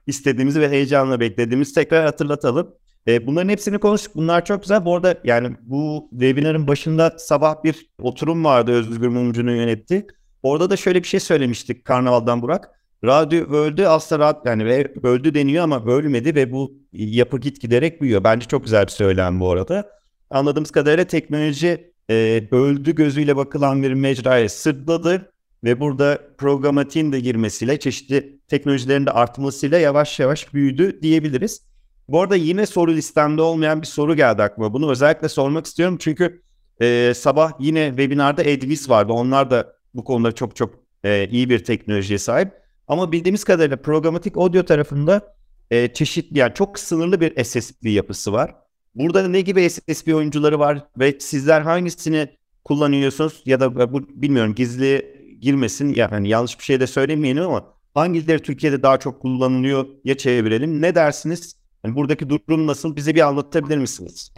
[0.08, 2.76] istediğimizi ve heyecanla beklediğimizi tekrar hatırlatalım.
[3.08, 4.16] E, bunların hepsini konuştuk.
[4.16, 4.86] Bunlar çok güzel.
[4.86, 10.08] Bu arada yani bu webinarın başında sabah bir oturum vardı Özgür Mumcu'nun yönettiği.
[10.44, 12.70] Orada da şöyle bir şey söylemiştik Karnaval'dan Burak.
[13.06, 14.64] Radyo öldü aslında radyo, yani
[15.04, 18.24] öldü deniyor ama ölmedi ve bu yapı git giderek büyüyor.
[18.24, 19.90] Bence çok güzel bir söylem bu arada.
[20.30, 25.32] Anladığımız kadarıyla teknoloji e, öldü gözüyle bakılan bir mecraya sırtladı
[25.64, 31.71] ve burada programatiğin de girmesiyle çeşitli teknolojilerin de artmasıyla yavaş yavaş büyüdü diyebiliriz.
[32.08, 34.74] Bu arada yine soru listemde olmayan bir soru geldi aklıma.
[34.74, 36.42] Bunu özellikle sormak istiyorum çünkü
[36.82, 39.14] e, sabah yine webinarda Edvis vardı.
[39.14, 42.52] Onlar da bu konuda çok çok e, iyi bir teknolojiye sahip.
[42.88, 45.36] Ama bildiğimiz kadarıyla programatik audio tarafında
[45.72, 48.56] e, çeşitli yani çok sınırlı bir SSP yapısı var.
[48.96, 52.30] Burada ne gibi SSP oyuncuları var ve sizler hangisini
[52.64, 58.40] kullanıyorsunuz ya da bu bilmiyorum gizli girmesin yani yanlış bir şey de söylemeyelim ama hangileri
[58.42, 61.61] Türkiye'de daha çok kullanılıyor ya çevirelim ne dersiniz?
[61.86, 64.32] Yani buradaki durum nasıl bize bir anlatabilir misiniz?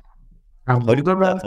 [0.68, 1.40] Yani burada ben,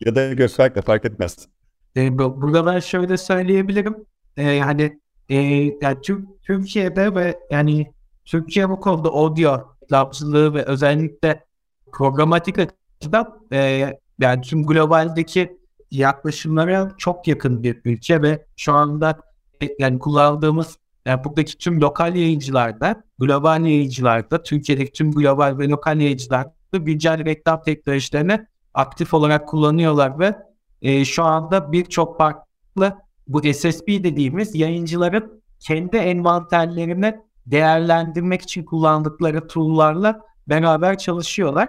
[0.00, 1.48] ya da Gökberk de fark etmez.
[1.96, 3.96] E, burada ben şöyle söyleyebilirim.
[4.36, 5.36] E, yani e,
[5.82, 5.98] yani
[6.42, 7.92] Türkiye'de ve yani
[8.24, 11.44] Türkiye bu konuda audio reklamcılığı ve özellikle
[11.92, 15.58] programatik açıdan e, yani tüm globaldeki
[15.90, 19.20] yaklaşımlara çok yakın bir ülke ve şu anda
[19.62, 26.00] e, yani kullandığımız yani buradaki tüm lokal yayıncılarda, global yayıncılarda, Türkiye'deki tüm global ve lokal
[26.00, 30.36] yayıncılarda güncel reklam teknolojilerini aktif olarak kullanıyorlar ve
[30.82, 32.96] e, şu anda birçok farklı
[33.28, 41.68] bu SSP dediğimiz yayıncıların kendi envanterlerine değerlendirmek için kullandıkları tool'larla beraber çalışıyorlar.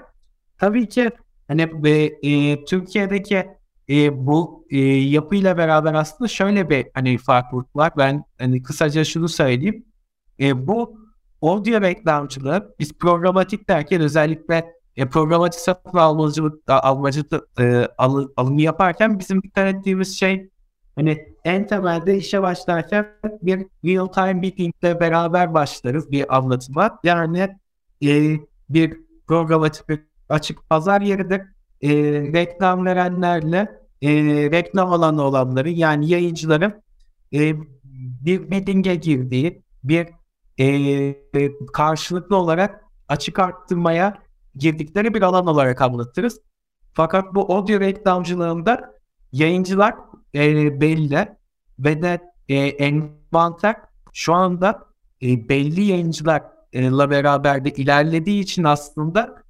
[0.58, 1.10] Tabii ki
[1.48, 1.90] hani e,
[2.30, 3.48] e, Türkiye'deki
[3.94, 7.94] e, bu e, yapıyla beraber aslında şöyle bir hani farklılık var.
[7.98, 9.86] Ben hani kısaca şunu söyleyeyim.
[10.40, 10.98] E, bu
[11.42, 17.24] audio reklamcılığı biz programatik derken özellikle e, programatik satın almacılık almacı
[17.60, 20.50] e, al, alımı yaparken bizim dikkat ettiğimiz şey
[20.96, 23.08] hani en temelde işe başlarken
[23.42, 27.00] bir real time meetingle beraber başlarız bir anlatıma.
[27.04, 27.58] Yani
[28.04, 28.38] e,
[28.70, 31.42] bir programatik bir açık pazar yeridir.
[31.82, 31.90] E,
[32.34, 34.12] reklam verenlerle e,
[34.52, 36.84] reklam alanı olanları yani yayıncıların
[37.34, 37.54] e,
[38.26, 40.08] bir meeting'e girdiği bir
[40.60, 41.16] e,
[41.74, 44.18] karşılıklı olarak açık arttırmaya
[44.56, 46.40] girdikleri bir alan olarak anlatırız.
[46.94, 48.94] Fakat bu audio reklamcılığında
[49.32, 49.96] yayıncılar
[50.36, 51.28] e, belli
[51.80, 53.76] ve de e, envanter
[54.14, 54.88] şu anda
[55.22, 59.43] e, belli yayıncılarla beraber de ilerlediği için aslında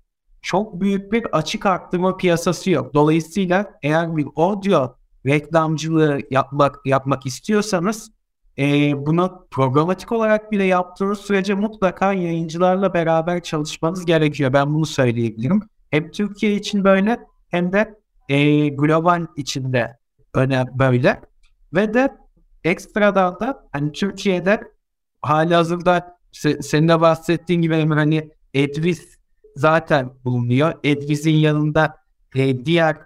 [0.43, 2.93] çok büyük bir açık arttırma piyasası yok.
[2.93, 8.11] Dolayısıyla eğer bir audio reklamcılığı yapmak yapmak istiyorsanız
[8.57, 8.65] e,
[9.05, 14.53] bunu programatik olarak bile yaptığınız sürece mutlaka yayıncılarla beraber çalışmanız gerekiyor.
[14.53, 15.61] Ben bunu söyleyebilirim.
[15.91, 19.97] Hem Türkiye için böyle hem de e, global içinde
[20.33, 21.21] önem böyle.
[21.73, 22.17] Ve de
[22.63, 24.61] ekstradan da hani Türkiye'de
[25.21, 29.17] hali hazırda se, senin de bahsettiğin gibi hani Edris
[29.55, 30.73] zaten bulunuyor.
[30.83, 31.97] Edris'in yanında
[32.35, 32.97] e, diğer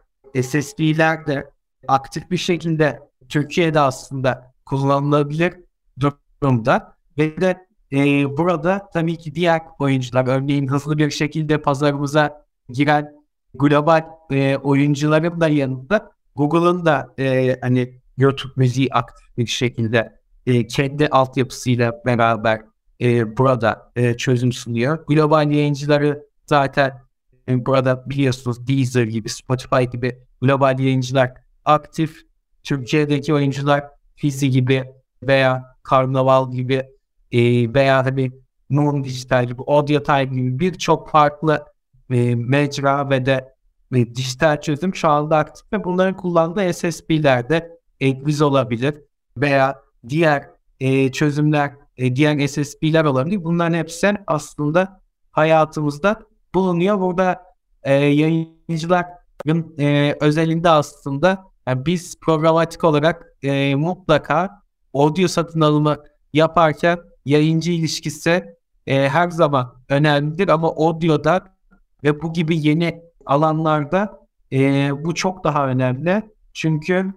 [0.41, 1.51] SSD'ler de
[1.87, 5.53] aktif bir şekilde Türkiye'de aslında kullanılabilir
[5.99, 6.97] durumda.
[7.17, 7.97] Ve de e,
[8.37, 13.13] burada tabii ki diğer oyuncular örneğin hızlı bir şekilde pazarımıza giren
[13.53, 20.67] global e, oyuncuların da yanında Google'ın da e, hani YouTube müziği aktif bir şekilde e,
[20.67, 22.61] kendi altyapısıyla beraber
[23.01, 25.05] e, burada e, çözüm sunuyor.
[25.07, 27.01] Global yayıncıları zaten
[27.49, 31.33] e, burada biliyorsunuz Deezer gibi, Spotify gibi global yayıncılar
[31.65, 32.27] aktif.
[32.63, 33.83] Türkiye'deki oyuncular
[34.15, 34.83] Fizi gibi
[35.23, 36.83] veya Karnaval gibi
[37.31, 38.31] e, veya hani
[38.69, 41.65] Non Dijital gibi, Audio Time gibi birçok farklı
[42.11, 43.53] e, mecra ve de
[43.95, 49.01] e, dijital çözüm şu anda aktif ve bunların kullandığı SSP'lerde Egviz olabilir
[49.37, 53.43] veya diğer e, çözümler, e, diğer SSP'ler olabilir.
[53.43, 56.99] Bunların hepsi aslında hayatımızda bulunuyor.
[56.99, 57.43] Burada
[57.83, 64.61] e, yayıncıların e, özelinde aslında yani biz programatik olarak e, mutlaka
[64.93, 65.97] audio satın alımı
[66.33, 68.43] yaparken yayıncı ilişkisi
[68.87, 71.57] e, her zaman önemlidir ama audio'da
[72.03, 76.23] ve bu gibi yeni alanlarda e, bu çok daha önemli.
[76.53, 77.13] Çünkü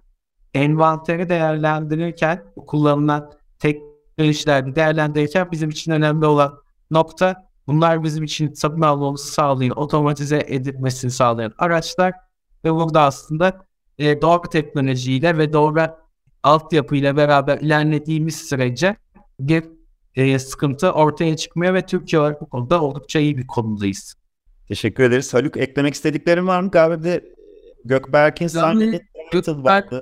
[0.54, 6.58] envanteri değerlendirirken kullanılan teknolojilerde değerlendirirken bizim için önemli olan
[6.90, 12.12] nokta bunlar bizim için satın almamızı sağlayan, otomatize edilmesini sağlayan araçlar
[12.64, 13.66] ve burada aslında
[13.98, 15.80] e, doğru teknolojiyle ve doğru
[16.42, 18.96] altyapıyla beraber ilerlediğimiz sürece
[19.40, 19.64] bir
[20.16, 24.14] e, sıkıntı ortaya çıkmıyor ve Türkiye olarak bu konuda oldukça iyi bir konumdayız.
[24.68, 25.34] Teşekkür ederiz.
[25.34, 26.70] Haluk eklemek istediklerin var mı?
[26.70, 27.24] Galiba de
[27.84, 29.02] Gökberk'in sahnede
[29.32, 29.92] Gökberk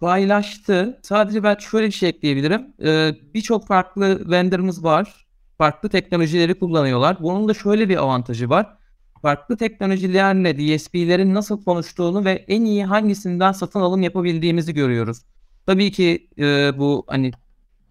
[0.00, 1.00] paylaştı.
[1.02, 2.66] Sadece ben şöyle bir şey ekleyebilirim.
[2.82, 5.25] Ee, Birçok farklı vendorımız var.
[5.58, 7.16] Farklı teknolojileri kullanıyorlar.
[7.20, 8.76] Bunun da şöyle bir avantajı var.
[9.22, 15.22] Farklı teknolojilerle DSP'lerin nasıl konuştuğunu ve en iyi hangisinden satın alım yapabildiğimizi görüyoruz.
[15.66, 17.32] Tabii ki e, bu hani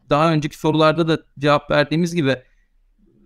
[0.10, 2.36] daha önceki sorularda da cevap verdiğimiz gibi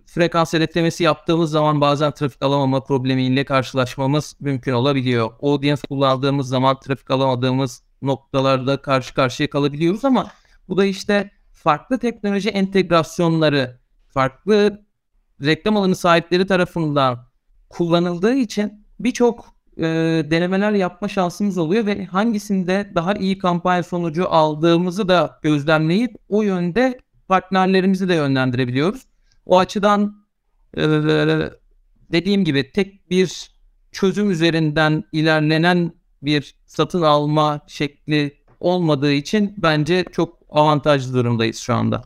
[0.06, 5.30] frekans editlemesi yaptığımız zaman bazen trafik alamama problemiyle karşılaşmamız mümkün olabiliyor.
[5.42, 10.30] Audience kullandığımız zaman trafik alamadığımız noktalarda karşı karşıya kalabiliyoruz ama
[10.68, 13.79] bu da işte farklı teknoloji entegrasyonları,
[14.10, 14.84] farklı
[15.44, 17.26] reklam alanı sahipleri tarafından
[17.68, 19.82] kullanıldığı için birçok e,
[20.30, 26.98] denemeler yapma şansımız oluyor ve hangisinde daha iyi kampanya sonucu aldığımızı da gözlemleyip o yönde
[27.28, 29.02] partnerlerimizi de yönlendirebiliyoruz.
[29.46, 30.24] O açıdan
[30.76, 30.82] e,
[32.12, 33.50] dediğim gibi tek bir
[33.92, 42.04] çözüm üzerinden ilerlenen bir satın alma şekli olmadığı için bence çok avantajlı durumdayız şu anda.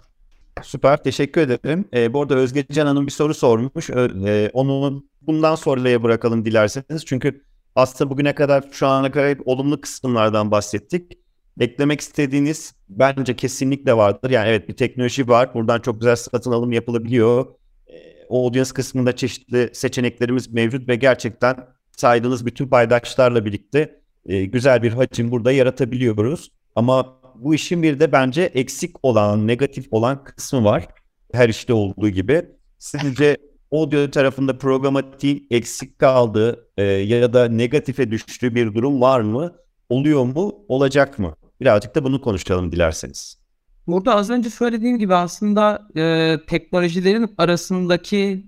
[0.65, 1.89] Süper teşekkür ederim.
[1.95, 3.91] Ee, bu arada Özgecan Hanım bir soru sormuş.
[3.91, 7.05] Ee, onu bundan sonraya bırakalım dilerseniz.
[7.07, 7.45] Çünkü
[7.75, 11.12] aslında bugüne kadar şu ana kadar olumlu kısımlardan bahsettik.
[11.61, 14.31] Eklemek istediğiniz bence kesinlikle vardır.
[14.31, 15.55] Yani evet bir teknoloji var.
[15.55, 17.47] Buradan çok güzel satın alım yapılabiliyor.
[17.87, 17.95] E,
[18.31, 21.57] audience kısmında çeşitli seçeneklerimiz mevcut ve gerçekten
[21.97, 26.51] saydığınız bütün paydaşlarla birlikte e, güzel bir hacim burada yaratabiliyoruz.
[26.77, 30.89] Ama bu işin bir de bence eksik olan, negatif olan kısmı var.
[31.32, 32.47] her işte olduğu gibi.
[32.78, 33.37] Sizce
[33.72, 39.53] audio tarafında programatik eksik kaldığı e, ya da negatife düştüğü bir durum var mı?
[39.89, 40.55] Oluyor mu?
[40.68, 41.37] Olacak mı?
[41.61, 43.39] Birazcık da bunu konuşalım dilerseniz.
[43.87, 48.47] Burada az önce söylediğim gibi aslında e, teknolojilerin arasındaki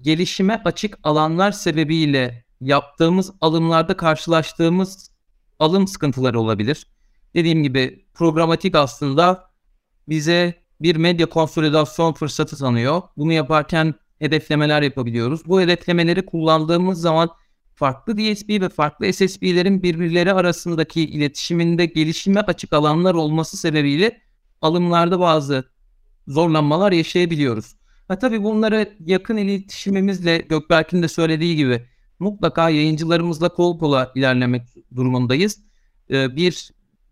[0.00, 5.10] gelişime açık alanlar sebebiyle yaptığımız alımlarda karşılaştığımız
[5.58, 6.86] alım sıkıntıları olabilir.
[7.34, 9.50] Dediğim gibi programatik aslında
[10.08, 13.02] bize bir medya konsolidasyon fırsatı tanıyor.
[13.16, 15.46] Bunu yaparken hedeflemeler yapabiliyoruz.
[15.46, 17.30] Bu hedeflemeleri kullandığımız zaman
[17.74, 24.20] farklı DSP ve farklı SSP'lerin birbirleri arasındaki iletişiminde gelişime açık alanlar olması sebebiyle
[24.62, 25.64] alımlarda bazı
[26.28, 27.76] zorlanmalar yaşayabiliyoruz.
[28.08, 31.86] Ha tabii bunları yakın iletişimimizle Gökberk'in de söylediği gibi
[32.18, 34.62] mutlaka yayıncılarımızla kol kola ilerlemek
[34.96, 35.60] durumundayız.
[36.10, 36.70] Ee, bir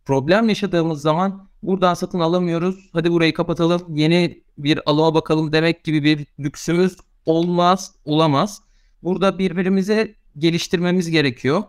[0.09, 2.91] problem yaşadığımız zaman buradan satın alamıyoruz.
[2.93, 3.97] Hadi burayı kapatalım.
[3.97, 6.97] Yeni bir alıma bakalım demek gibi bir lüksümüz
[7.27, 8.63] olmaz, olamaz.
[9.03, 11.63] Burada birbirimize geliştirmemiz gerekiyor.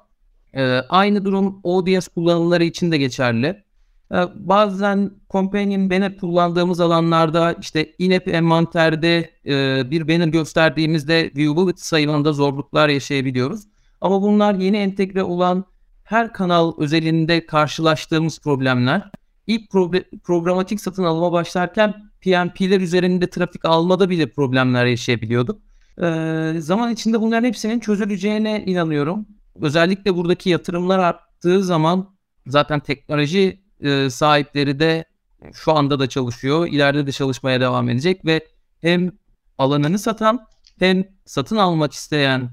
[0.53, 3.63] Ee, aynı durum ODS kullanıcıları için de geçerli.
[4.11, 12.33] Ee, bazen companion banner kullandığımız alanlarda işte in-app envanterde e, bir banner gösterdiğimizde viewability sayılarında
[12.33, 13.61] zorluklar yaşayabiliyoruz.
[14.01, 15.65] Ama bunlar yeni entegre olan
[16.09, 19.11] her kanal özelinde karşılaştığımız problemler.
[19.47, 25.61] İlk pro- programatik satın alıma başlarken PMP'ler üzerinde trafik almada bile problemler yaşayabiliyorduk.
[26.01, 29.25] Ee, zaman içinde bunların hepsinin çözüleceğine inanıyorum.
[29.61, 32.15] Özellikle buradaki yatırımlar arttığı zaman
[32.47, 35.05] zaten teknoloji e, sahipleri de
[35.53, 36.67] şu anda da çalışıyor.
[36.67, 38.47] İleride de çalışmaya devam edecek ve
[38.81, 39.11] hem
[39.57, 40.45] alanını satan
[40.79, 42.49] hem satın almak isteyen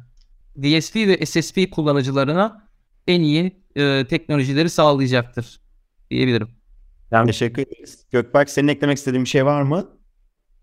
[0.57, 2.65] DSP ve SSP kullanıcılarına
[3.07, 5.61] en iyi e, teknolojileri sağlayacaktır
[6.11, 6.48] diyebilirim.
[7.11, 8.07] Yani teşekkür ederiz.
[8.11, 9.88] Gökberk senin eklemek istediğin bir şey var mı?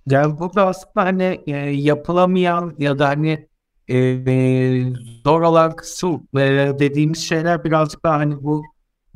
[0.09, 3.47] Yani burada aslında hani e, yapılamayan ya da hani
[3.87, 6.39] e, e, zor olan kısım e,
[6.79, 8.63] dediğimiz şeyler birazcık daha hani bu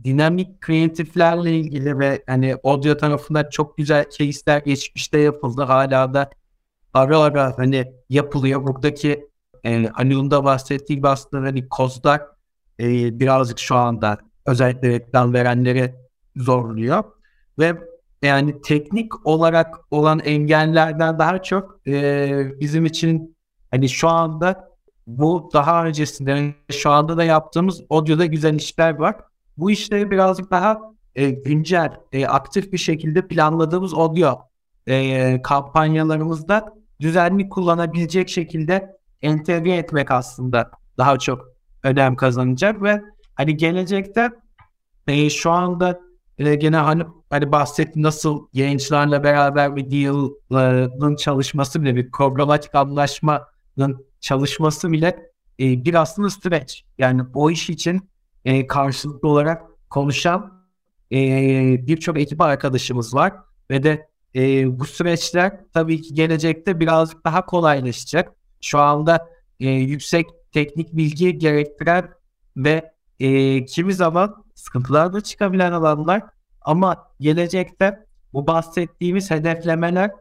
[0.03, 5.63] dinamik kreatiflerle ilgili ve hani audio tarafında çok güzel case'ler geçmişte yapıldı.
[5.63, 6.29] Hala da
[6.93, 8.63] ara ara hani yapılıyor.
[8.63, 9.27] Buradaki
[9.63, 12.21] e, Anil'in de bahsettiği gibi aslında hani kozlar
[12.79, 15.95] e, birazcık şu anda özellikle reklam verenleri
[16.35, 17.03] zorluyor.
[17.59, 17.77] Ve
[18.21, 23.37] yani teknik olarak olan engellerden daha çok e, bizim için
[23.71, 24.69] hani şu anda
[25.07, 29.15] bu daha öncesinde şu anda da yaptığımız audio'da güzel işler var.
[29.57, 30.81] Bu işleri birazcık daha
[31.15, 34.41] e, güncel, e, aktif bir şekilde planladığımız audio
[34.87, 43.01] e, kampanyalarımızda düzenli kullanabilecek şekilde entegre etmek aslında daha çok önem kazanacak ve
[43.35, 44.31] hani gelecekte
[45.07, 45.99] e, şu anda
[46.37, 54.05] e, gene hani, hani bahsettim nasıl yayıncılarla beraber bir deal'ın çalışması bile bir programatik anlaşmanın
[54.19, 55.07] çalışması bile
[55.59, 56.85] e, bir aslında süreç.
[56.97, 58.09] Yani o iş için
[58.45, 60.63] e, karşılıklı olarak konuşan
[61.11, 61.17] e,
[61.87, 63.33] birçok ekip arkadaşımız var
[63.71, 68.33] ve de e, bu süreçler tabii ki gelecekte birazcık daha kolaylaşacak.
[68.61, 69.27] Şu anda
[69.59, 72.09] e, yüksek teknik bilgi gerektiren
[72.57, 76.23] ve e, kimi zaman sıkıntılar da çıkabilen alanlar
[76.61, 80.11] ama gelecekte bu bahsettiğimiz hedeflemeler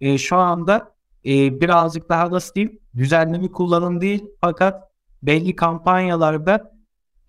[0.00, 4.90] e, şu anda e, birazcık daha nasıl diyeyim düzenli bir kullanım değil fakat
[5.22, 6.74] belli kampanyalarda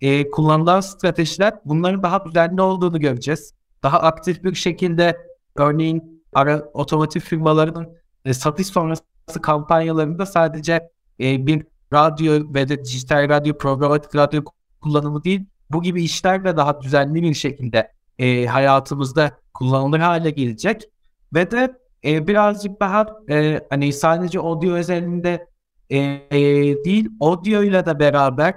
[0.00, 3.54] e, kullanılan stratejiler bunların daha düzenli olduğunu göreceğiz.
[3.82, 5.16] Daha aktif bir şekilde
[5.56, 7.88] örneğin ara otomotiv firmalarının
[8.24, 9.02] e, satış sonrası
[9.42, 10.90] kampanyalarında sadece
[11.20, 14.42] e, bir radyo ve de dijital radyo, programatik radyo
[14.80, 20.82] kullanımı değil, bu gibi işler de daha düzenli bir şekilde e, hayatımızda kullanılır hale gelecek.
[21.34, 25.46] Ve de e, birazcık daha e, hani sadece audio özelinde
[25.90, 25.98] e,
[26.30, 26.40] e,
[26.84, 28.54] değil, audio ile de beraber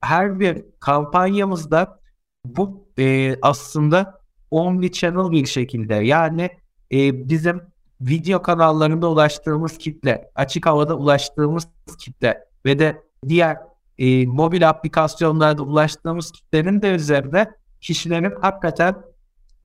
[0.00, 1.98] her bir kampanyamızda
[2.44, 4.20] bu e, aslında
[4.50, 6.50] omni channel bir şekilde yani
[6.92, 7.60] e, bizim
[8.00, 11.68] video kanallarında ulaştığımız kitle, açık havada ulaştığımız
[11.98, 13.56] kitle ve de diğer
[13.98, 17.50] e, mobil aplikasyonlarda ulaştığımız kitlerin de üzerinde
[17.80, 18.94] kişilerin hakikaten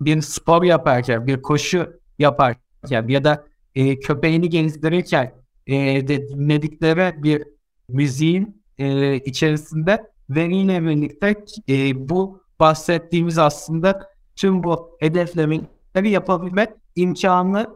[0.02, 3.46] bir spor yaparken, bir koşu yaparken ya da
[3.76, 5.34] e, köpeğini gezdirirken
[5.68, 7.44] e, de dinledikleri bir
[7.90, 11.36] müziğin e, içerisinde veriyle birlikte
[11.70, 17.68] e, bu bahsettiğimiz aslında tüm bu hedeflemeleri yapabilme imkanı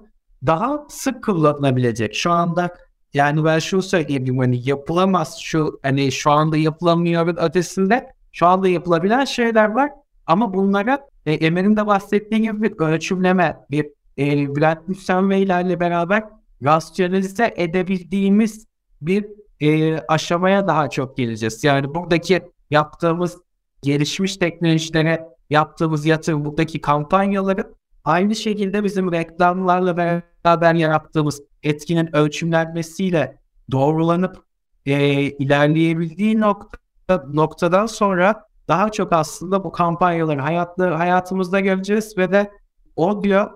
[0.46, 2.16] daha sık kullanılabilecek.
[2.16, 2.76] Şu anda
[3.14, 9.26] yani ben şunu söyleyeyim hani yapılamaz şu hani şu anda yapılamıyor ötesinde şu anda yapılabilen
[9.26, 9.92] şeyler var
[10.28, 13.86] ama bunlara e, Emel'in de bahsettiği gibi bir ölçümleme bir
[14.18, 16.24] e, Bülent Müstemveylerle beraber
[16.64, 18.68] rasyonalize edebildiğimiz
[19.02, 19.26] bir
[19.62, 21.64] e, aşamaya daha çok geleceğiz.
[21.64, 23.38] Yani buradaki yaptığımız
[23.82, 33.38] gelişmiş teknolojilere yaptığımız yatırım, buradaki kampanyaları aynı şekilde bizim reklamlarla beraber yarattığımız etkinin ölçümlenmesiyle
[33.72, 34.44] doğrulanıp
[34.86, 42.52] e, ilerleyebildiği nokta, noktadan sonra daha çok aslında bu kampanyaları hayatlı, hayatımızda göreceğiz ve de
[42.98, 43.50] audio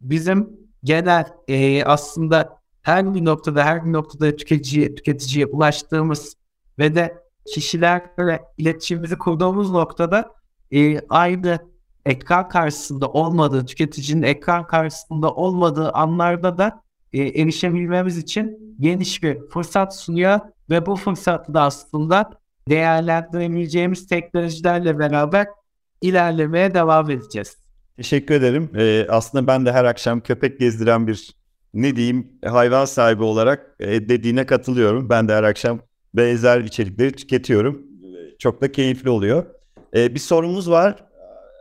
[0.00, 0.50] bizim
[0.84, 6.36] genel e, aslında her bir noktada her bir noktada tüketiciye, tüketiciye ulaştığımız
[6.78, 10.34] ve de kişilerle iletişimimizi kurduğumuz noktada
[10.70, 11.58] e, aynı
[12.06, 16.81] ekran karşısında olmadığı, tüketicinin ekran karşısında olmadığı anlarda da
[17.12, 20.40] e, erişebilmemiz için geniş bir fırsat sunuyor
[20.70, 22.30] ve bu fırsatı da aslında
[22.68, 25.46] değerlendirebileceğimiz teknolojilerle beraber
[26.00, 27.56] ilerlemeye devam edeceğiz.
[27.96, 28.70] Teşekkür ederim.
[28.76, 31.30] Ee, aslında ben de her akşam köpek gezdiren bir
[31.74, 35.08] ne diyeyim hayvan sahibi olarak e, dediğine katılıyorum.
[35.08, 35.80] Ben de her akşam
[36.14, 37.82] benzer içerikleri tüketiyorum.
[38.38, 39.46] Çok da keyifli oluyor.
[39.96, 41.04] Ee, bir sorumuz var.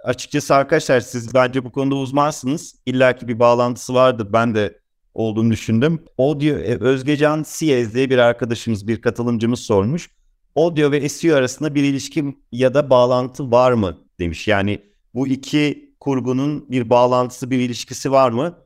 [0.03, 2.75] Açıkçası arkadaşlar siz bence bu konuda uzmansınız.
[2.85, 4.27] İlla ki bir bağlantısı vardır.
[4.33, 4.80] Ben de
[5.13, 5.99] olduğunu düşündüm.
[6.17, 10.09] Audio e, Özgecan Siyez diye bir arkadaşımız, bir katılımcımız sormuş.
[10.55, 14.47] Audio ve SEO arasında bir ilişki ya da bağlantı var mı demiş.
[14.47, 14.81] Yani
[15.13, 18.57] bu iki kurgunun bir bağlantısı, bir ilişkisi var mı?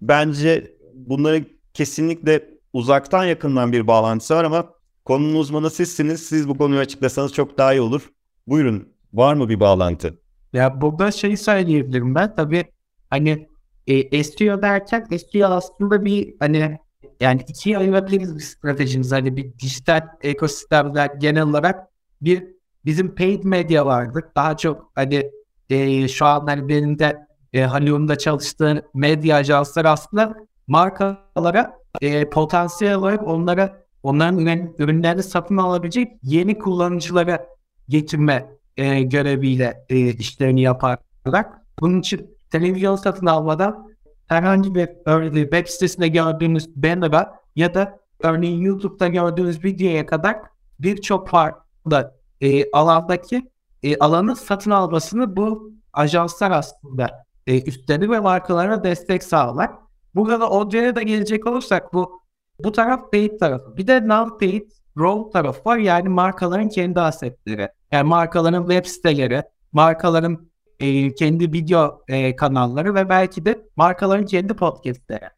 [0.00, 1.44] Bence bunları
[1.74, 4.74] kesinlikle uzaktan yakından bir bağlantısı var ama
[5.04, 6.22] konunun uzmanı sizsiniz.
[6.22, 8.10] Siz bu konuyu açıklasanız çok daha iyi olur.
[8.46, 8.88] Buyurun.
[9.12, 10.18] Var mı bir bağlantı?
[10.52, 12.34] Ya burada şeyi söyleyebilirim ben.
[12.34, 12.64] Tabii
[13.10, 13.48] hani
[13.86, 16.78] e, SEO derken SEO aslında bir hani
[17.20, 19.12] yani ikiye ayırabiliriz bir stratejimiz.
[19.12, 21.88] Hani bir dijital ekosistemler genel olarak
[22.22, 22.46] bir
[22.84, 24.24] bizim paid medya vardır.
[24.36, 25.30] Daha çok hani
[25.70, 30.34] e, şu an hani benim de e, Hollywood'da çalıştığım medya ajansları aslında
[30.66, 37.46] markalara e, potansiyel olarak onlara onların ürün, ürünlerini satın alabilecek yeni kullanıcılara
[37.88, 41.46] getirme e, göreviyle e, işlerini yaparlar.
[41.80, 43.94] Bunun için televizyon satın almadan
[44.26, 50.36] herhangi bir örneğin web sitesinde gördüğünüz banner'a ya da örneğin YouTube'da gördüğünüz videoya kadar
[50.78, 53.50] birçok farklı e, alandaki
[53.82, 59.70] e, alanı satın almasını bu ajanslar aslında e, üstlenir ve markalara destek sağlar.
[60.14, 62.22] Burada da Audio'ya da gelecek olursak bu
[62.64, 63.76] bu taraf paid tarafı.
[63.76, 65.76] Bir de non-paid role tarafı var.
[65.76, 67.68] Yani markaların kendi asetleri.
[67.92, 69.42] Yani markaların web siteleri,
[69.72, 75.28] markaların e, kendi video e, kanalları ve belki de markaların kendi podcastleri.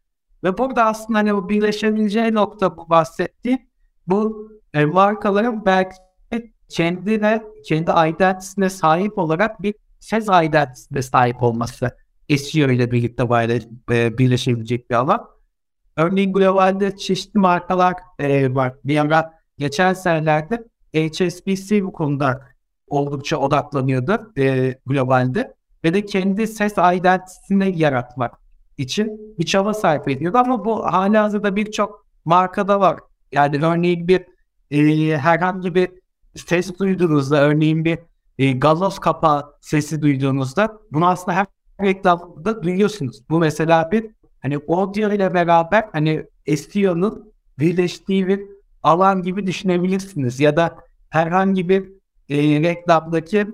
[0.45, 3.59] Ve burada aslında hani bu birleşebileceği nokta bu bahsettiğim
[4.07, 5.97] bu e, markaların belki
[6.69, 11.97] kendine, kendi identitesine sahip olarak bir ses identitesine sahip olması
[12.37, 13.61] SEO ile birlikte böyle,
[13.91, 15.27] e, birleşebilecek bir alan.
[15.97, 18.75] Örneğin globalde çeşitli markalar e, var.
[18.85, 20.65] Bir ara geçen senelerde
[20.95, 22.49] HSBC bu konuda
[22.89, 25.57] oldukça odaklanıyordu e, globalde.
[25.85, 28.35] Ve de kendi ses identitesini yaratmak
[28.79, 30.39] için bir çaba sarf ediyordu.
[30.39, 33.01] Ama bu hala hazırda birçok markada var.
[33.33, 34.25] Yani örneğin bir
[34.71, 35.91] e, herhangi bir
[36.35, 37.99] ses duyduğunuzda, örneğin bir
[38.39, 41.47] e, gazoz kapağı sesi duyduğunuzda bunu aslında her
[41.81, 43.23] reklamda duyuyorsunuz.
[43.31, 44.11] Bu mesela bir
[44.41, 46.25] hani audio ile beraber hani
[46.57, 48.41] SEO'nun birleştiği bir
[48.83, 50.41] alan gibi düşünebilirsiniz.
[50.41, 50.77] Ya da
[51.11, 51.96] herhangi bir
[52.29, 53.47] e, reklamdaki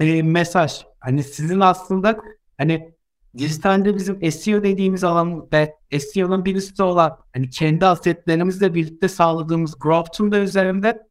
[0.00, 0.84] e, mesaj.
[1.00, 2.20] Hani sizin aslında
[2.58, 2.94] hani
[3.38, 9.78] dijitalde bizim SEO dediğimiz alan ve SEO'nun bir üstü olan hani kendi asetlerimizle birlikte sağladığımız
[9.80, 11.06] growth'un da üzerinde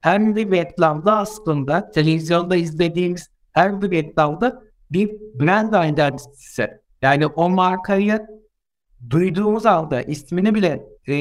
[0.00, 6.68] her bir reklamda aslında televizyonda izlediğimiz her bir reklamda bir brand identity'si.
[7.02, 8.26] Yani o markayı
[9.10, 11.14] duyduğumuz anda ismini bile e,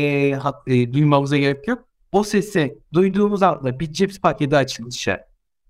[0.68, 5.20] e, duymamıza gerek yok o sesi duyduğumuz anda bir cips paketi açılışı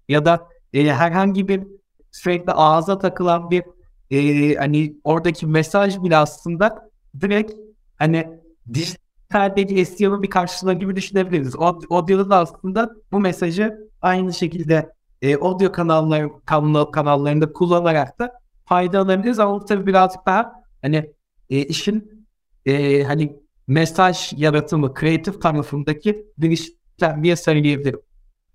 [0.09, 1.63] ya da e, herhangi bir
[2.11, 3.63] sürekli ağza takılan bir
[4.11, 7.53] e, hani oradaki mesaj bile aslında direkt
[7.95, 8.27] hani
[8.73, 11.55] dijitaldeki SEO'nun bir karşılığı gibi düşünebiliriz.
[11.89, 19.39] Audio'da da aslında bu mesajı aynı şekilde e, audio kanalları, kanal, kanallarında kullanarak da faydalanabiliriz
[19.39, 21.11] ama tabii birazcık daha hani
[21.49, 22.27] e, işin
[22.65, 23.35] e, hani
[23.71, 27.99] mesaj yaratımı, kreatif tarafındaki bir işlemliğe söyleyebilirim.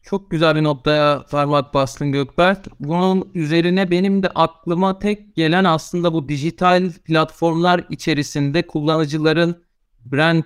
[0.02, 2.66] Çok güzel bir noktaya parmak bastın Gökberk.
[2.80, 9.64] Bunun üzerine benim de aklıma tek gelen aslında bu dijital platformlar içerisinde kullanıcıların
[10.04, 10.42] brand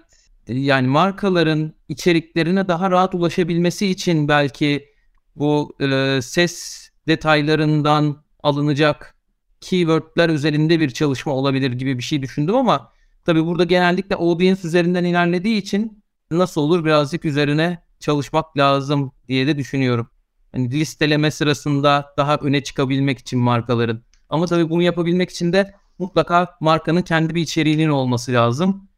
[0.49, 4.89] yani markaların içeriklerine daha rahat ulaşabilmesi için belki
[5.37, 9.15] bu e, ses detaylarından alınacak
[9.61, 12.93] keywordler üzerinde bir çalışma olabilir gibi bir şey düşündüm ama
[13.25, 19.59] Tabii burada genellikle audience üzerinden ilerlediği için nasıl olur birazcık üzerine çalışmak lazım diye de
[19.59, 20.11] düşünüyorum.
[20.55, 24.03] Yani listeleme sırasında daha öne çıkabilmek için markaların.
[24.29, 28.89] Ama tabii bunu yapabilmek için de mutlaka markanın kendi bir içeriğinin olması lazım.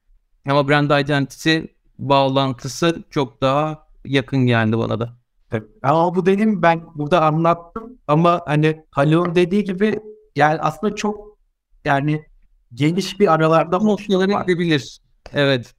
[0.49, 1.59] Ama brand identity
[1.99, 5.17] bağlantısı çok daha yakın geldi bana da.
[5.83, 10.01] Ama bu dedim ben burada anlattım ama hani Halil'in dediği gibi
[10.37, 11.39] yani aslında çok
[11.85, 12.25] yani
[12.75, 14.99] geniş bir aralarda noktaları gidebilir.
[15.33, 15.75] Evet.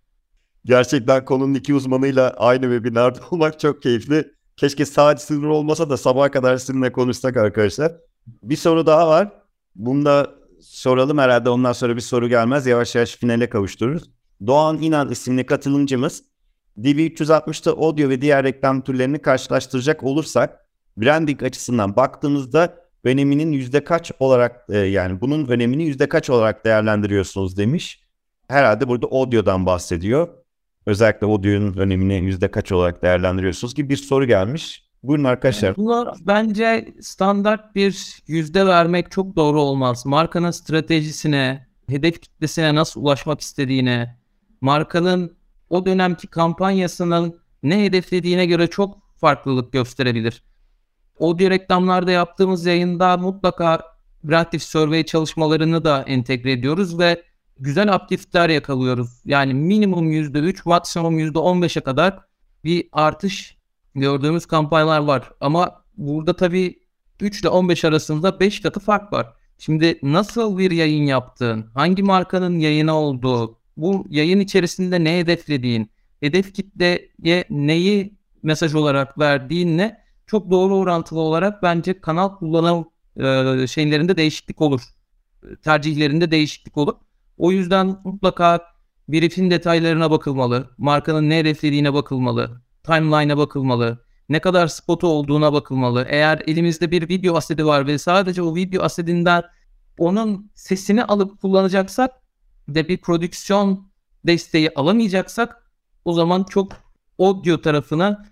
[0.66, 4.32] Gerçekten konunun iki uzmanıyla aynı webinarda olmak çok keyifli.
[4.58, 7.92] Keşke saat sınır olmasa da sabaha kadar sizinle konuşsak arkadaşlar.
[8.28, 9.32] Bir soru daha var.
[9.76, 10.32] Bunu da
[10.62, 12.66] soralım herhalde ondan sonra bir soru gelmez.
[12.68, 14.04] Yavaş yavaş finale kavuştururuz.
[14.48, 16.24] Doğan İnan isimli katılımcımız
[16.78, 20.60] DV360'ta audio ve diğer reklam türlerini karşılaştıracak olursak
[20.98, 27.58] branding açısından baktığımızda öneminin yüzde kaç olarak e, yani bunun önemini yüzde kaç olarak değerlendiriyorsunuz
[27.58, 28.04] demiş.
[28.48, 30.28] Herhalde burada audio'dan bahsediyor.
[30.86, 34.84] Özellikle audio'nun önemini yüzde kaç olarak değerlendiriyorsunuz gibi bir soru gelmiş.
[35.04, 35.76] Buyurun arkadaşlar.
[35.76, 40.06] Bunlar bence standart bir yüzde vermek çok doğru olmaz.
[40.06, 44.18] Markanın stratejisine, hedef kitlesine nasıl ulaşmak istediğine,
[44.62, 45.38] markanın
[45.70, 50.44] o dönemki kampanyasının ne hedeflediğine göre çok farklılık gösterebilir.
[51.20, 53.82] Audio reklamlarda yaptığımız yayında mutlaka
[54.30, 57.24] Reactive Survey çalışmalarını da entegre ediyoruz ve
[57.60, 59.22] güzel aktifler yakalıyoruz.
[59.26, 62.20] Yani minimum %3, maksimum %15'e kadar
[62.64, 63.58] bir artış
[63.96, 65.32] gördüğümüz kampanyalar var.
[65.42, 66.80] Ama burada tabii
[67.22, 69.34] 3 ile 15 arasında 5 katı fark var.
[69.58, 76.54] Şimdi nasıl bir yayın yaptığın, hangi markanın yayını olduğu, bu yayın içerisinde ne hedeflediğin, hedef
[76.54, 82.86] kitleye neyi mesaj olarak verdiğinle çok doğru orantılı olarak bence kanal kullanım
[83.18, 84.82] e, şeylerinde değişiklik olur.
[85.64, 86.94] Tercihlerinde değişiklik olur.
[87.38, 88.62] O yüzden mutlaka
[89.08, 90.70] brief'in detaylarına bakılmalı.
[90.78, 92.62] Markanın ne hedeflediğine bakılmalı.
[92.84, 94.06] Timeline'a bakılmalı.
[94.30, 96.06] Ne kadar spotu olduğuna bakılmalı.
[96.10, 99.44] Eğer elimizde bir video asedi var ve sadece o video asedinden
[99.98, 102.12] onun sesini alıp kullanacaksak
[102.68, 103.92] de bir prodüksiyon
[104.26, 105.72] desteği alamayacaksak
[106.06, 106.72] o zaman çok
[107.20, 108.26] audio tarafına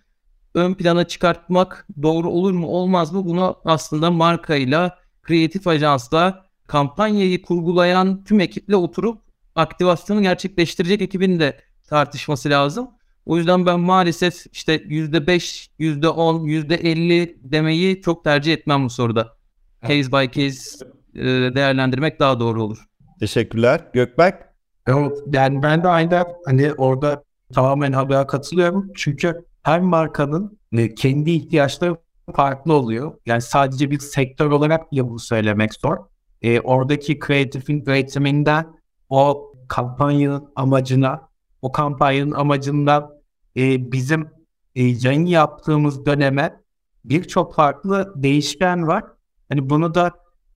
[0.56, 8.24] ön plana çıkartmak doğru olur mu olmaz mı bunu aslında markayla, kreatif ajansla, kampanyayı kurgulayan
[8.24, 9.22] tüm ekiple oturup
[9.56, 12.90] aktivasyonu gerçekleştirecek ekibin de tartışması lazım.
[13.26, 19.38] O yüzden ben maalesef işte %5, %10, %50 demeyi çok tercih etmem bu soruda.
[19.82, 20.86] Case by case
[21.16, 21.26] e,
[21.56, 22.86] değerlendirmek daha doğru olur.
[23.20, 23.82] Teşekkürler.
[23.94, 24.52] Gökberk?
[24.88, 27.24] Evet, yani ben de aynı hani orada
[27.54, 28.92] tamamen habere katılıyorum.
[28.96, 31.98] Çünkü her markanın e, kendi ihtiyaçları
[32.36, 33.14] farklı oluyor.
[33.26, 35.98] Yani sadece bir sektör olarak bile bunu söylemek zor.
[36.42, 38.68] E, oradaki kreatifin üretiminden
[39.10, 41.30] o kampanyanın amacına,
[41.62, 43.12] o kampanyanın amacından
[43.58, 44.30] e, bizim
[44.76, 46.62] e, yayın yaptığımız döneme
[47.06, 49.04] birçok farklı değişken var.
[49.50, 50.12] Hani bunu da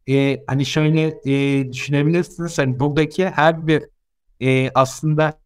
[0.10, 2.58] e, hani şöyle e, düşünebilirsiniz.
[2.58, 3.84] Hani buradaki her bir
[4.42, 5.40] e, aslında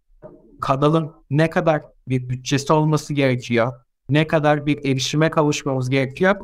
[0.61, 3.73] kanalın ne kadar bir bütçesi olması gerekiyor,
[4.09, 6.35] ne kadar bir erişime kavuşmamız gerekiyor,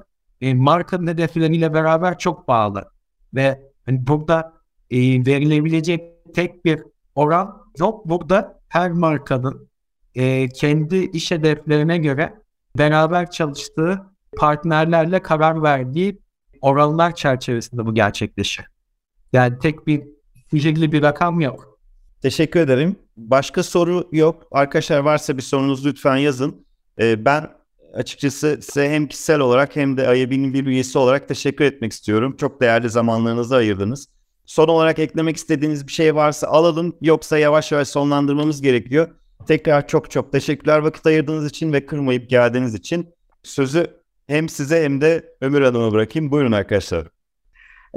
[0.42, 2.86] e, markanın hedefleriyle beraber çok bağlı.
[3.34, 4.54] Ve hani burada
[4.92, 6.84] e, verilebilecek tek bir
[7.16, 8.06] oran yok.
[8.06, 9.70] Burada her markanın
[10.16, 12.34] e, kendi iş hedeflerine göre
[12.78, 14.02] beraber çalıştığı
[14.38, 16.20] partnerlerle karar verdiği
[16.62, 18.66] oranlar çerçevesinde bu gerçekleşir.
[19.34, 20.04] Yani tek bir
[20.50, 21.75] sihirli bir rakam yok.
[22.22, 22.96] Teşekkür ederim.
[23.18, 24.48] Başka soru yok.
[24.52, 26.66] Arkadaşlar varsa bir sorunuz lütfen yazın.
[27.00, 27.50] Ee, ben
[27.94, 32.36] açıkçası size hem kişisel olarak hem de IAB'nin bir üyesi olarak teşekkür etmek istiyorum.
[32.38, 34.08] Çok değerli zamanlarınızı ayırdınız.
[34.46, 36.96] Son olarak eklemek istediğiniz bir şey varsa alalım.
[37.02, 39.08] Yoksa yavaş yavaş sonlandırmamız gerekiyor.
[39.48, 43.10] Tekrar çok çok teşekkürler vakit ayırdığınız için ve kırmayıp geldiğiniz için.
[43.44, 43.88] Sözü
[44.28, 46.32] hem size hem de Ömür Hanım'a bırakayım.
[46.32, 47.08] Buyurun arkadaşlar.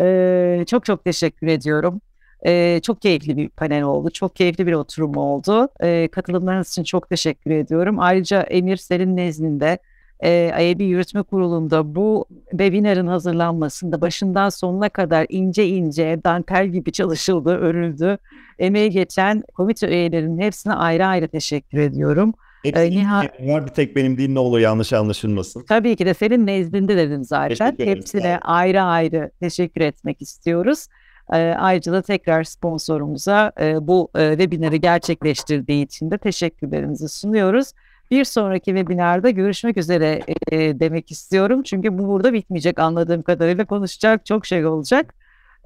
[0.01, 2.01] Ee, çok çok teşekkür ediyorum.
[2.47, 4.11] Ee, çok keyifli bir panel oldu.
[4.11, 5.69] Çok keyifli bir oturum oldu.
[5.83, 7.97] Ee, katılımlarınız için çok teşekkür ediyorum.
[8.01, 9.79] Ayrıca Emir senin nezdinde
[10.21, 17.51] e, IAB Yürütme Kurulu'nda bu webinarın hazırlanmasında başından sonuna kadar ince ince dantel gibi çalışıldı,
[17.51, 18.19] örüldü.
[18.59, 22.35] Emeği geçen komite üyelerinin hepsine ayrı ayrı teşekkür ediyorum.
[22.65, 25.65] Hepsi ee, niha- var bir tek benim değil ne olur yanlış anlaşılmasın.
[25.69, 27.77] Tabii ki de senin nezdinde dedim zaten.
[27.79, 30.87] Hepsine ayrı ayrı teşekkür etmek istiyoruz.
[31.33, 37.73] E, ayrıca da tekrar sponsorumuza e, bu e, webinarı gerçekleştirdiği için de teşekkürlerimizi sunuyoruz.
[38.11, 40.21] Bir sonraki webinarda görüşmek üzere
[40.53, 41.63] e, demek istiyorum.
[41.63, 45.15] Çünkü bu burada bitmeyecek anladığım kadarıyla konuşacak çok şey olacak.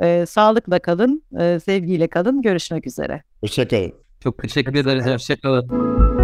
[0.03, 2.43] E, sağlıkla kalın, e, sevgiyle kalın.
[2.43, 3.23] Görüşmek üzere.
[3.41, 3.93] Hoşçakalın.
[4.21, 5.07] Çok teşekkür ederiz.
[5.07, 6.22] Hoşçakalın.